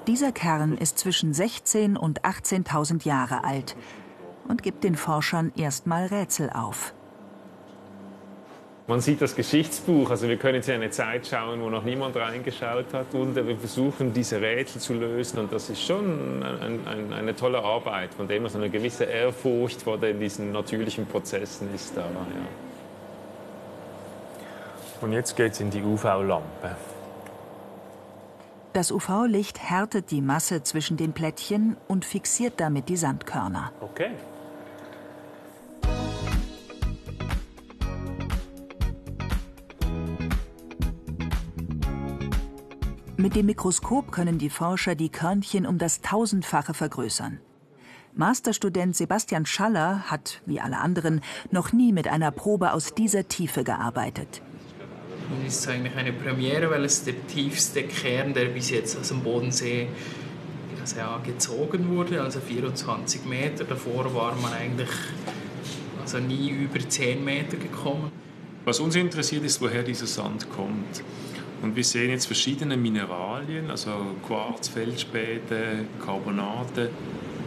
Dieser 0.07 0.33
Kern 0.33 0.77
ist 0.77 0.99
zwischen 0.99 1.33
16 1.33 1.97
und 1.97 2.23
18.000 2.23 3.07
Jahre 3.07 3.45
alt 3.45 3.77
und 4.47 4.63
gibt 4.63 4.85
den 4.85 4.97
Forschern 4.97 5.53
erstmal 5.57 6.07
Rätsel 6.07 6.51
auf. 6.51 6.95
Man 8.87 9.01
sieht 9.01 9.23
das 9.23 9.35
Geschichtsbuch, 9.35 10.11
also 10.11 10.29
wir 10.29 10.37
können 10.37 10.57
jetzt 10.57 10.69
in 10.69 10.75
eine 10.75 10.91
Zeit 10.91 11.27
schauen, 11.27 11.63
wo 11.63 11.71
noch 11.71 11.85
niemand 11.85 12.17
reingeschaut 12.17 12.93
hat 12.93 13.15
und 13.15 13.35
wir 13.35 13.57
versuchen 13.57 14.13
diese 14.13 14.43
Rätsel 14.43 14.79
zu 14.79 14.93
lösen 14.93 15.39
und 15.39 15.51
das 15.51 15.71
ist 15.71 15.81
schon 15.81 16.43
ein, 16.43 16.87
ein, 16.87 17.13
eine 17.15 17.35
tolle 17.35 17.65
Arbeit, 17.65 18.13
von 18.13 18.29
dem 18.29 18.47
so 18.47 18.59
eine 18.59 18.69
gewisse 18.69 19.05
Ehrfurcht 19.05 19.81
vor 19.81 19.97
diesen 19.97 20.53
natürlichen 20.53 21.07
Prozessen 21.07 21.75
ist 21.75 21.97
da. 21.97 22.03
Ja. 22.03 22.09
Und 25.01 25.15
jetzt 25.15 25.35
geht 25.35 25.53
es 25.53 25.61
in 25.61 25.71
die 25.71 25.83
UV-Lampe. 25.83 26.77
Das 28.75 28.93
UV-Licht 28.93 29.61
härtet 29.63 30.11
die 30.11 30.21
Masse 30.21 30.63
zwischen 30.63 30.99
den 30.99 31.15
Plättchen 31.15 31.79
und 31.89 32.05
fixiert 32.05 32.55
damit 32.59 32.91
die 32.91 32.97
Sandkörner. 32.97 33.73
Okay. 33.81 34.11
Mit 43.25 43.37
dem 43.37 43.47
Mikroskop 43.47 44.13
können 44.13 44.37
die 44.37 44.51
Forscher 44.51 44.95
die 44.95 45.09
Körnchen 45.09 45.65
um 45.65 45.79
das 45.79 46.03
Tausendfache 46.03 46.75
vergrößern. 46.75 47.41
Masterstudent 48.15 48.95
Sebastian 48.95 49.47
Schaller 49.47 50.11
hat, 50.11 50.43
wie 50.45 50.61
alle 50.61 50.77
anderen, 50.77 51.23
noch 51.51 51.73
nie 51.73 51.95
mit 51.95 52.07
einer 52.07 52.31
Probe 52.31 52.75
aus 52.75 52.93
dieser 52.93 53.27
Tiefe 53.27 53.65
gearbeitet. 53.65 54.43
Es 55.47 55.61
ist 55.61 55.69
eigentlich 55.69 55.97
eine 55.97 56.13
Premiere, 56.13 56.69
weil 56.69 56.85
es 56.85 57.03
der 57.05 57.27
tiefste 57.27 57.85
Kern, 57.85 58.35
der 58.35 58.45
bis 58.49 58.69
jetzt 58.69 58.95
aus 59.01 59.09
dem 59.09 59.23
Bodensee 59.23 59.89
also 60.79 60.99
ja, 60.99 61.17
gezogen 61.25 61.97
wurde, 61.97 62.21
also 62.21 62.41
24 62.41 63.25
Meter. 63.25 63.65
Davor 63.65 64.15
war 64.15 64.37
man 64.37 64.53
eigentlich 64.53 64.91
also 65.99 66.19
nie 66.19 66.51
über 66.51 66.79
10 66.79 67.25
Meter 67.25 67.57
gekommen. 67.57 68.13
Was 68.67 68.81
uns 68.81 68.95
interessiert 68.97 69.45
ist, 69.45 69.63
woher 69.63 69.83
dieser 69.83 70.07
Sand 70.07 70.51
kommt. 70.51 71.03
Und 71.65 71.77
wir 71.77 71.85
sehen 71.85 72.11
jetzt 72.11 72.27
verschiedene 72.27 72.77
Mineralien, 72.77 73.71
also 73.71 73.91
Quarz, 74.27 74.69
Feldspäte, 74.69 75.87
Carbonate. 76.05 76.91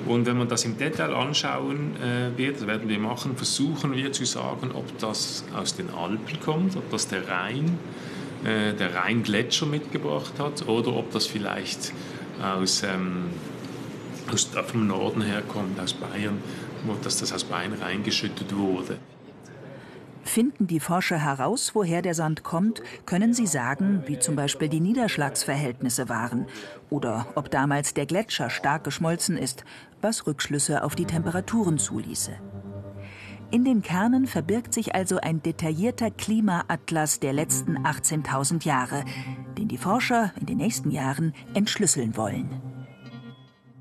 Und 0.07 0.25
wenn 0.25 0.39
man 0.39 0.49
das 0.49 0.65
im 0.65 0.75
Detail 0.75 1.13
anschauen 1.13 1.95
äh, 1.97 2.35
wird, 2.35 2.55
das 2.55 2.65
werden 2.65 2.89
wir 2.89 2.97
machen, 2.97 3.37
versuchen 3.37 3.95
wir 3.95 4.11
zu 4.11 4.25
sagen, 4.25 4.71
ob 4.73 4.97
das 4.97 5.45
aus 5.55 5.75
den 5.75 5.91
Alpen 5.91 6.39
kommt, 6.43 6.75
ob 6.77 6.89
das 6.89 7.07
der 7.07 7.27
Rhein, 7.27 7.77
äh, 8.43 8.73
der 8.73 8.95
Rheingletscher 8.95 9.67
mitgebracht 9.67 10.33
hat 10.39 10.67
oder 10.67 10.95
ob 10.95 11.11
das 11.11 11.27
vielleicht 11.27 11.93
aus, 12.41 12.81
ähm, 12.81 13.25
aus, 14.33 14.49
vom 14.65 14.87
Norden 14.87 15.21
herkommt, 15.21 15.79
aus 15.79 15.93
Bayern, 15.93 16.39
wo 16.87 16.95
das, 17.03 17.17
das 17.17 17.31
aus 17.31 17.43
Bayern 17.43 17.73
reingeschüttet 17.73 18.55
wurde. 18.55 18.97
Finden 20.27 20.67
die 20.67 20.79
Forscher 20.79 21.17
heraus, 21.17 21.71
woher 21.73 22.01
der 22.01 22.13
Sand 22.13 22.43
kommt, 22.43 22.81
können 23.05 23.33
sie 23.33 23.47
sagen, 23.47 24.03
wie 24.05 24.19
zum 24.19 24.35
Beispiel 24.35 24.69
die 24.69 24.79
Niederschlagsverhältnisse 24.79 26.09
waren 26.09 26.45
oder 26.89 27.27
ob 27.35 27.49
damals 27.49 27.93
der 27.93 28.05
Gletscher 28.05 28.49
stark 28.49 28.83
geschmolzen 28.83 29.37
ist, 29.37 29.63
was 30.01 30.27
Rückschlüsse 30.27 30.83
auf 30.83 30.95
die 30.95 31.05
Temperaturen 31.05 31.77
zuließe. 31.79 32.33
In 33.49 33.63
den 33.63 33.81
Kernen 33.81 34.27
verbirgt 34.27 34.73
sich 34.73 34.93
also 34.93 35.17
ein 35.17 35.41
detaillierter 35.41 36.11
Klimaatlas 36.11 37.19
der 37.21 37.31
letzten 37.31 37.77
18.000 37.79 38.65
Jahre, 38.65 39.05
den 39.57 39.69
die 39.69 39.77
Forscher 39.77 40.33
in 40.39 40.45
den 40.45 40.57
nächsten 40.57 40.91
Jahren 40.91 41.33
entschlüsseln 41.53 42.17
wollen 42.17 42.76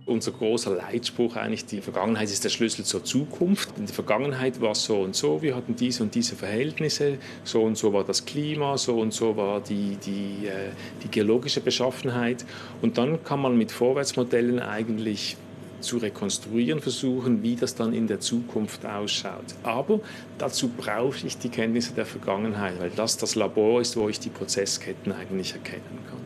unser 0.07 0.31
großer 0.31 0.71
Leitspruch 0.77 1.37
eigentlich, 1.37 1.67
die 1.67 1.81
Vergangenheit 1.81 2.31
ist 2.31 2.45
der 2.45 2.49
Schlüssel 2.49 2.85
zur 2.85 3.05
Zukunft. 3.05 3.77
In 3.77 3.87
der 3.87 3.95
Vergangenheit 3.95 4.61
war 4.61 4.71
es 4.71 4.85
so 4.85 5.01
und 5.01 5.17
so, 5.17 5.43
wir 5.43 5.57
hatten 5.57 5.75
diese 5.75 6.05
und 6.05 6.15
diese 6.15 6.37
Verhältnisse, 6.37 7.19
so 7.43 7.63
und 7.63 7.77
so 7.77 7.93
war 7.93 8.05
das 8.05 8.25
Klima, 8.25 8.79
so 8.79 9.01
und 9.01 9.13
so 9.13 9.37
war 9.37 9.61
die, 9.61 9.97
die, 9.97 10.47
äh, 10.47 10.71
die 11.03 11.09
geologische 11.09 11.61
Beschaffenheit. 11.61 12.47
Und 12.83 12.99
dann 12.99 13.25
kann 13.25 13.41
man 13.41 13.59
mit 13.59 13.73
Vorwärtsmodellen 13.73 14.61
eigentlich 14.61 15.37
zu 15.81 15.99
rekonstruieren 15.99 16.81
versuchen, 16.81 17.43
wie 17.43 17.57
das 17.57 17.75
dann 17.75 17.93
in 17.93 18.07
der 18.07 18.21
Zukunft 18.21 18.87
ausschaut. 18.87 19.55
Aber 19.63 20.01
dazu 20.39 20.69
brauche 20.69 21.27
ich 21.27 21.37
die 21.39 21.49
Kenntnisse 21.49 21.93
der 21.95 22.07
Vergangenheit, 22.07 22.79
weil 22.79 22.91
das 22.91 23.17
das 23.17 23.35
Labor 23.35 23.81
ist, 23.81 23.97
wo 23.97 24.09
ich 24.09 24.21
die 24.21 24.31
Prozessketten 24.31 25.13
eigentlich 25.13 25.53
erkennen 25.53 25.99
kann. 26.09 26.26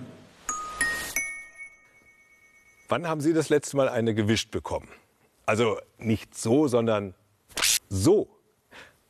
Wann 2.90 3.06
haben 3.06 3.20
Sie 3.20 3.32
das 3.32 3.50
letzte 3.50 3.76
Mal 3.76 3.88
eine 3.88 4.14
gewischt 4.14 4.50
bekommen? 4.50 4.88
Also 5.46 5.78
nicht 5.98 6.36
so, 6.36 6.66
sondern 6.66 7.14
so. 7.88 8.28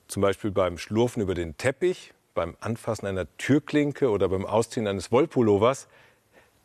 Zum 0.07 0.21
Beispiel 0.21 0.51
beim 0.51 0.77
Schlurfen 0.77 1.23
über 1.23 1.35
den 1.35 1.57
Teppich, 1.57 2.13
beim 2.35 2.59
Anfassen 2.61 3.07
einer 3.07 3.27
Türklinke 3.39 4.11
oder 4.11 4.29
beim 4.29 4.45
Ausziehen 4.45 4.87
eines 4.87 5.11
Wollpullovers. 5.11 5.89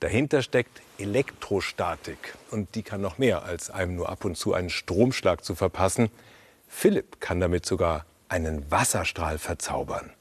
Dahinter 0.01 0.41
steckt 0.41 0.82
Elektrostatik 0.97 2.36
und 2.51 2.75
die 2.75 2.84
kann 2.84 2.99
noch 2.99 3.17
mehr, 3.17 3.43
als 3.43 3.69
einem 3.69 3.95
nur 3.95 4.10
ab 4.10 4.25
und 4.25 4.36
zu 4.36 4.54
einen 4.54 4.69
Stromschlag 4.69 5.45
zu 5.45 5.56
verpassen. 5.56 6.10
Philipp 6.67 7.21
kann 7.21 7.39
damit 7.39 7.65
sogar 7.65 8.06
einen 8.28 8.69
Wasserstrahl 8.69 9.38
verzaubern. 9.38 10.12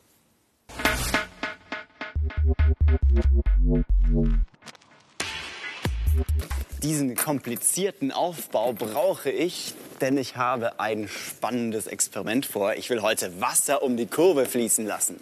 Diesen 6.82 7.16
komplizierten 7.16 8.12
Aufbau 8.12 8.72
brauche 8.72 9.30
ich, 9.30 9.74
denn 10.00 10.18
ich 10.18 10.36
habe 10.36 10.78
ein 10.80 11.08
spannendes 11.08 11.86
Experiment 11.86 12.44
vor. 12.44 12.74
Ich 12.74 12.90
will 12.90 13.00
heute 13.00 13.40
Wasser 13.40 13.82
um 13.82 13.96
die 13.96 14.06
Kurve 14.06 14.44
fließen 14.44 14.86
lassen. 14.86 15.18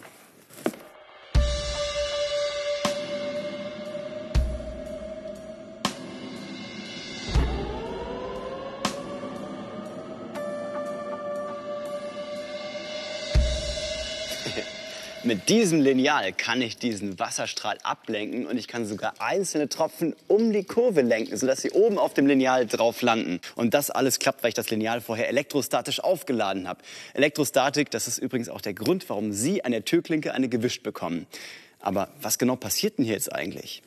Mit 15.32 15.48
diesem 15.48 15.80
Lineal 15.80 16.34
kann 16.34 16.60
ich 16.60 16.76
diesen 16.76 17.18
Wasserstrahl 17.18 17.78
ablenken 17.84 18.46
und 18.46 18.58
ich 18.58 18.68
kann 18.68 18.84
sogar 18.84 19.14
einzelne 19.18 19.66
Tropfen 19.70 20.14
um 20.28 20.52
die 20.52 20.62
Kurve 20.62 21.00
lenken, 21.00 21.34
sodass 21.38 21.62
sie 21.62 21.70
oben 21.70 21.96
auf 21.96 22.12
dem 22.12 22.26
Lineal 22.26 22.66
drauf 22.66 23.00
landen. 23.00 23.40
Und 23.54 23.72
das 23.72 23.90
alles 23.90 24.18
klappt, 24.18 24.42
weil 24.42 24.48
ich 24.48 24.54
das 24.54 24.68
Lineal 24.68 25.00
vorher 25.00 25.30
elektrostatisch 25.30 26.00
aufgeladen 26.00 26.68
habe. 26.68 26.82
Elektrostatik, 27.14 27.90
das 27.90 28.08
ist 28.08 28.18
übrigens 28.18 28.50
auch 28.50 28.60
der 28.60 28.74
Grund, 28.74 29.08
warum 29.08 29.32
Sie 29.32 29.64
an 29.64 29.72
der 29.72 29.86
Türklinke 29.86 30.34
eine 30.34 30.50
gewischt 30.50 30.82
bekommen. 30.82 31.26
Aber 31.80 32.10
was 32.20 32.36
genau 32.36 32.56
passiert 32.56 32.98
denn 32.98 33.06
hier 33.06 33.14
jetzt 33.14 33.32
eigentlich? 33.32 33.82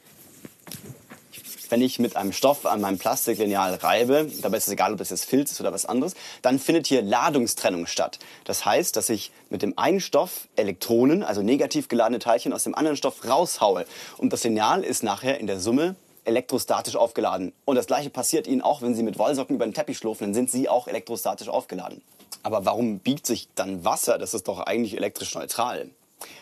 Wenn 1.70 1.82
ich 1.82 2.00
mit 2.00 2.16
einem 2.16 2.34
Stoff 2.34 2.66
an 2.66 2.82
meinem 2.82 2.98
Plastiklineal 2.98 3.76
reibe, 3.76 4.30
dabei 4.42 4.58
ist 4.58 4.68
es 4.68 4.74
egal, 4.74 4.92
ob 4.92 4.98
das 4.98 5.10
jetzt 5.10 5.26
Filz 5.26 5.52
ist 5.52 5.62
oder 5.62 5.74
was 5.74 5.86
anderes, 5.86 6.16
dann 6.42 6.60
findet 6.60 6.88
hier 6.88 7.02
Ladungstrennung 7.02 7.88
statt. 7.88 8.20
Das 8.44 8.66
heißt, 8.66 8.96
dass 8.96 9.10
ich 9.10 9.32
mit 9.50 9.62
dem 9.62 9.78
einen 9.78 10.00
Stoff 10.00 10.48
Elektronen, 10.56 11.24
also 11.24 11.42
negativ 11.42 11.88
geladene 11.88 12.20
Teilchen, 12.20 12.54
aus 12.54 12.64
dem 12.64 12.76
anderen 12.76 12.98
Stoff 12.98 13.28
raushaue. 13.28 13.86
Und 14.18 14.34
das 14.34 14.44
Lineal 14.44 14.84
ist 14.84 15.04
nachher 15.04 15.40
in 15.40 15.48
der 15.48 15.60
Summe 15.60 15.96
elektrostatisch 16.26 16.96
aufgeladen. 16.96 17.54
Und 17.66 17.76
das 17.76 17.88
gleiche 17.88 18.10
passiert 18.10 18.48
Ihnen 18.48 18.62
auch, 18.62 18.82
wenn 18.82 18.96
Sie 18.96 19.04
mit 19.04 19.18
Wollsocken 19.18 19.56
über 19.56 19.66
den 19.66 19.74
Teppich 19.74 19.98
schlurfen, 19.98 20.28
dann 20.28 20.34
sind 20.34 20.52
Sie 20.52 20.68
auch 20.68 20.88
elektrostatisch 20.88 21.50
aufgeladen. 21.50 22.02
Aber 22.44 22.66
warum 22.66 23.00
biegt 23.00 23.26
sich 23.26 23.50
dann 23.56 23.86
Wasser? 23.86 24.18
Das 24.18 24.34
ist 24.34 24.48
doch 24.48 24.60
eigentlich 24.60 24.96
elektrisch 24.98 25.34
neutral. 25.36 25.90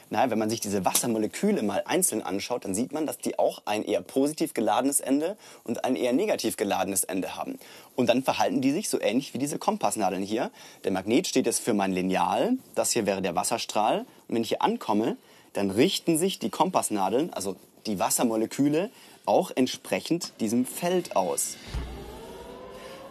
Naja, 0.09 0.29
wenn 0.29 0.37
man 0.37 0.49
sich 0.49 0.59
diese 0.59 0.85
Wassermoleküle 0.85 1.63
mal 1.63 1.81
einzeln 1.85 2.21
anschaut, 2.21 2.65
dann 2.65 2.75
sieht 2.75 2.93
man, 2.93 3.07
dass 3.07 3.17
die 3.17 3.39
auch 3.39 3.63
ein 3.65 3.83
eher 3.83 4.01
positiv 4.01 4.53
geladenes 4.53 4.99
Ende 4.99 5.37
und 5.63 5.83
ein 5.85 5.95
eher 5.95 6.13
negativ 6.13 6.55
geladenes 6.55 7.03
Ende 7.03 7.35
haben. 7.35 7.57
Und 7.95 8.09
dann 8.09 8.23
verhalten 8.23 8.61
die 8.61 8.71
sich 8.71 8.89
so 8.89 9.01
ähnlich 9.01 9.33
wie 9.33 9.39
diese 9.39 9.57
Kompassnadeln 9.57 10.21
hier. 10.21 10.51
Der 10.83 10.91
Magnet 10.91 11.27
steht 11.27 11.47
jetzt 11.47 11.61
für 11.61 11.73
mein 11.73 11.91
Lineal, 11.91 12.57
das 12.75 12.91
hier 12.91 13.05
wäre 13.05 13.21
der 13.21 13.35
Wasserstrahl. 13.35 14.05
Und 14.27 14.35
wenn 14.35 14.43
ich 14.43 14.49
hier 14.49 14.61
ankomme, 14.61 15.17
dann 15.53 15.71
richten 15.71 16.17
sich 16.17 16.39
die 16.39 16.49
Kompassnadeln, 16.49 17.33
also 17.33 17.55
die 17.85 17.99
Wassermoleküle, 17.99 18.91
auch 19.25 19.51
entsprechend 19.55 20.33
diesem 20.39 20.65
Feld 20.65 21.15
aus. 21.15 21.57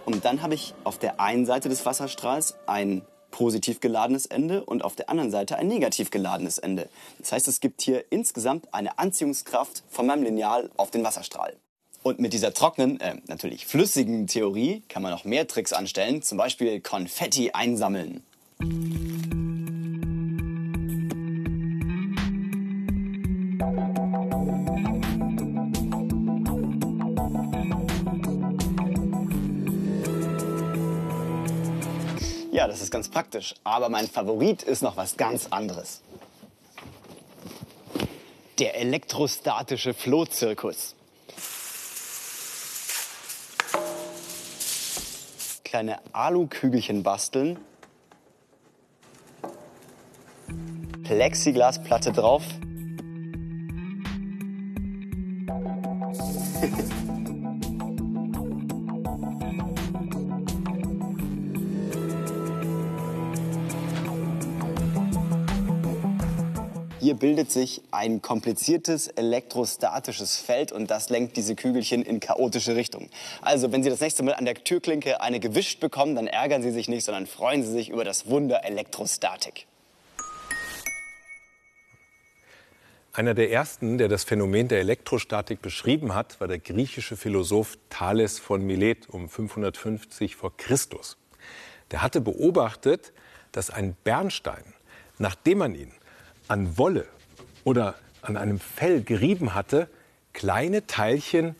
Und 0.04 0.24
dann 0.24 0.42
habe 0.42 0.54
ich 0.54 0.74
auf 0.84 0.98
der 0.98 1.20
einen 1.20 1.46
Seite 1.46 1.68
des 1.68 1.86
Wasserstrahls 1.86 2.56
ein 2.66 3.02
positiv 3.32 3.80
geladenes 3.80 4.26
Ende 4.26 4.64
und 4.64 4.84
auf 4.84 4.94
der 4.94 5.10
anderen 5.10 5.32
Seite 5.32 5.56
ein 5.56 5.66
negativ 5.66 6.12
geladenes 6.12 6.58
Ende. 6.58 6.88
Das 7.18 7.32
heißt, 7.32 7.48
es 7.48 7.58
gibt 7.58 7.82
hier 7.82 8.04
insgesamt 8.10 8.72
eine 8.72 9.00
Anziehungskraft 9.00 9.82
von 9.90 10.06
meinem 10.06 10.22
Lineal 10.22 10.70
auf 10.76 10.92
den 10.92 11.02
Wasserstrahl. 11.02 11.56
Und 12.04 12.20
mit 12.20 12.32
dieser 12.32 12.52
trockenen, 12.52 13.00
äh, 13.00 13.16
natürlich 13.26 13.66
flüssigen 13.66 14.26
Theorie 14.28 14.82
kann 14.88 15.02
man 15.02 15.12
noch 15.12 15.24
mehr 15.24 15.48
Tricks 15.48 15.72
anstellen, 15.72 16.22
zum 16.22 16.38
Beispiel 16.38 16.80
Konfetti 16.80 17.50
einsammeln. 17.52 18.22
Ja, 32.62 32.68
das 32.68 32.80
ist 32.80 32.92
ganz 32.92 33.08
praktisch. 33.08 33.56
Aber 33.64 33.88
mein 33.88 34.06
Favorit 34.06 34.62
ist 34.62 34.82
noch 34.82 34.96
was 34.96 35.16
ganz 35.16 35.48
anderes. 35.50 36.00
Der 38.60 38.78
elektrostatische 38.78 39.94
Flohzirkus. 39.94 40.94
Kleine 45.64 45.98
Alukügelchen 46.12 47.02
basteln. 47.02 47.58
Plexiglasplatte 51.02 52.12
drauf. 52.12 52.44
Bildet 67.22 67.52
sich 67.52 67.82
ein 67.92 68.20
kompliziertes 68.20 69.06
elektrostatisches 69.06 70.38
Feld 70.38 70.72
und 70.72 70.90
das 70.90 71.08
lenkt 71.08 71.36
diese 71.36 71.54
Kügelchen 71.54 72.02
in 72.02 72.18
chaotische 72.18 72.74
Richtungen. 72.74 73.10
Also, 73.42 73.70
wenn 73.70 73.84
Sie 73.84 73.90
das 73.90 74.00
nächste 74.00 74.24
Mal 74.24 74.34
an 74.34 74.44
der 74.44 74.54
Türklinke 74.54 75.20
eine 75.20 75.38
gewischt 75.38 75.78
bekommen, 75.78 76.16
dann 76.16 76.26
ärgern 76.26 76.64
Sie 76.64 76.72
sich 76.72 76.88
nicht, 76.88 77.04
sondern 77.04 77.28
freuen 77.28 77.62
Sie 77.62 77.70
sich 77.70 77.90
über 77.90 78.04
das 78.04 78.26
Wunder 78.26 78.64
Elektrostatik. 78.64 79.68
Einer 83.12 83.34
der 83.34 83.52
ersten, 83.52 83.98
der 83.98 84.08
das 84.08 84.24
Phänomen 84.24 84.66
der 84.66 84.80
Elektrostatik 84.80 85.62
beschrieben 85.62 86.16
hat, 86.16 86.40
war 86.40 86.48
der 86.48 86.58
griechische 86.58 87.16
Philosoph 87.16 87.78
Thales 87.88 88.40
von 88.40 88.66
Milet 88.66 89.08
um 89.08 89.28
550 89.28 90.34
vor 90.34 90.56
Christus. 90.56 91.18
Der 91.92 92.02
hatte 92.02 92.20
beobachtet, 92.20 93.12
dass 93.52 93.70
ein 93.70 93.94
Bernstein, 94.02 94.64
nachdem 95.18 95.58
man 95.58 95.76
ihn 95.76 95.92
an 96.48 96.78
Wolle 96.78 97.06
oder 97.64 97.94
an 98.22 98.36
einem 98.36 98.58
Fell 98.58 99.02
gerieben 99.02 99.54
hatte, 99.54 99.88
kleine 100.32 100.86
Teilchen 100.86 101.54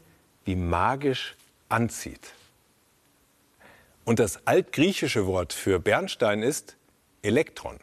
wie 0.44 0.56
magisch 0.56 1.36
anzieht. 1.68 2.34
Und 4.04 4.18
das 4.18 4.46
altgriechische 4.46 5.26
Wort 5.26 5.52
für 5.52 5.78
Bernstein 5.78 6.42
ist 6.42 6.76
Elektron. 7.22 7.78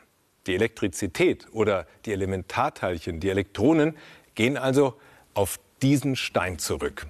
Die 0.48 0.56
Elektrizität 0.56 1.48
oder 1.52 1.88
die 2.06 2.12
Elementarteilchen, 2.12 3.20
die 3.20 3.30
Elektronen, 3.30 3.96
gehen 4.36 4.58
also 4.58 5.00
auf 5.34 5.60
diesen 5.82 6.16
Stein 6.16 6.60
zurück. 6.60 7.08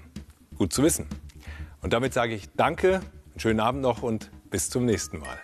Gut 0.57 0.73
zu 0.73 0.83
wissen. 0.83 1.07
Und 1.81 1.93
damit 1.93 2.13
sage 2.13 2.35
ich 2.35 2.49
Danke, 2.55 2.95
einen 3.31 3.39
schönen 3.39 3.59
Abend 3.59 3.81
noch 3.81 4.03
und 4.03 4.29
bis 4.51 4.69
zum 4.69 4.85
nächsten 4.85 5.19
Mal. 5.19 5.39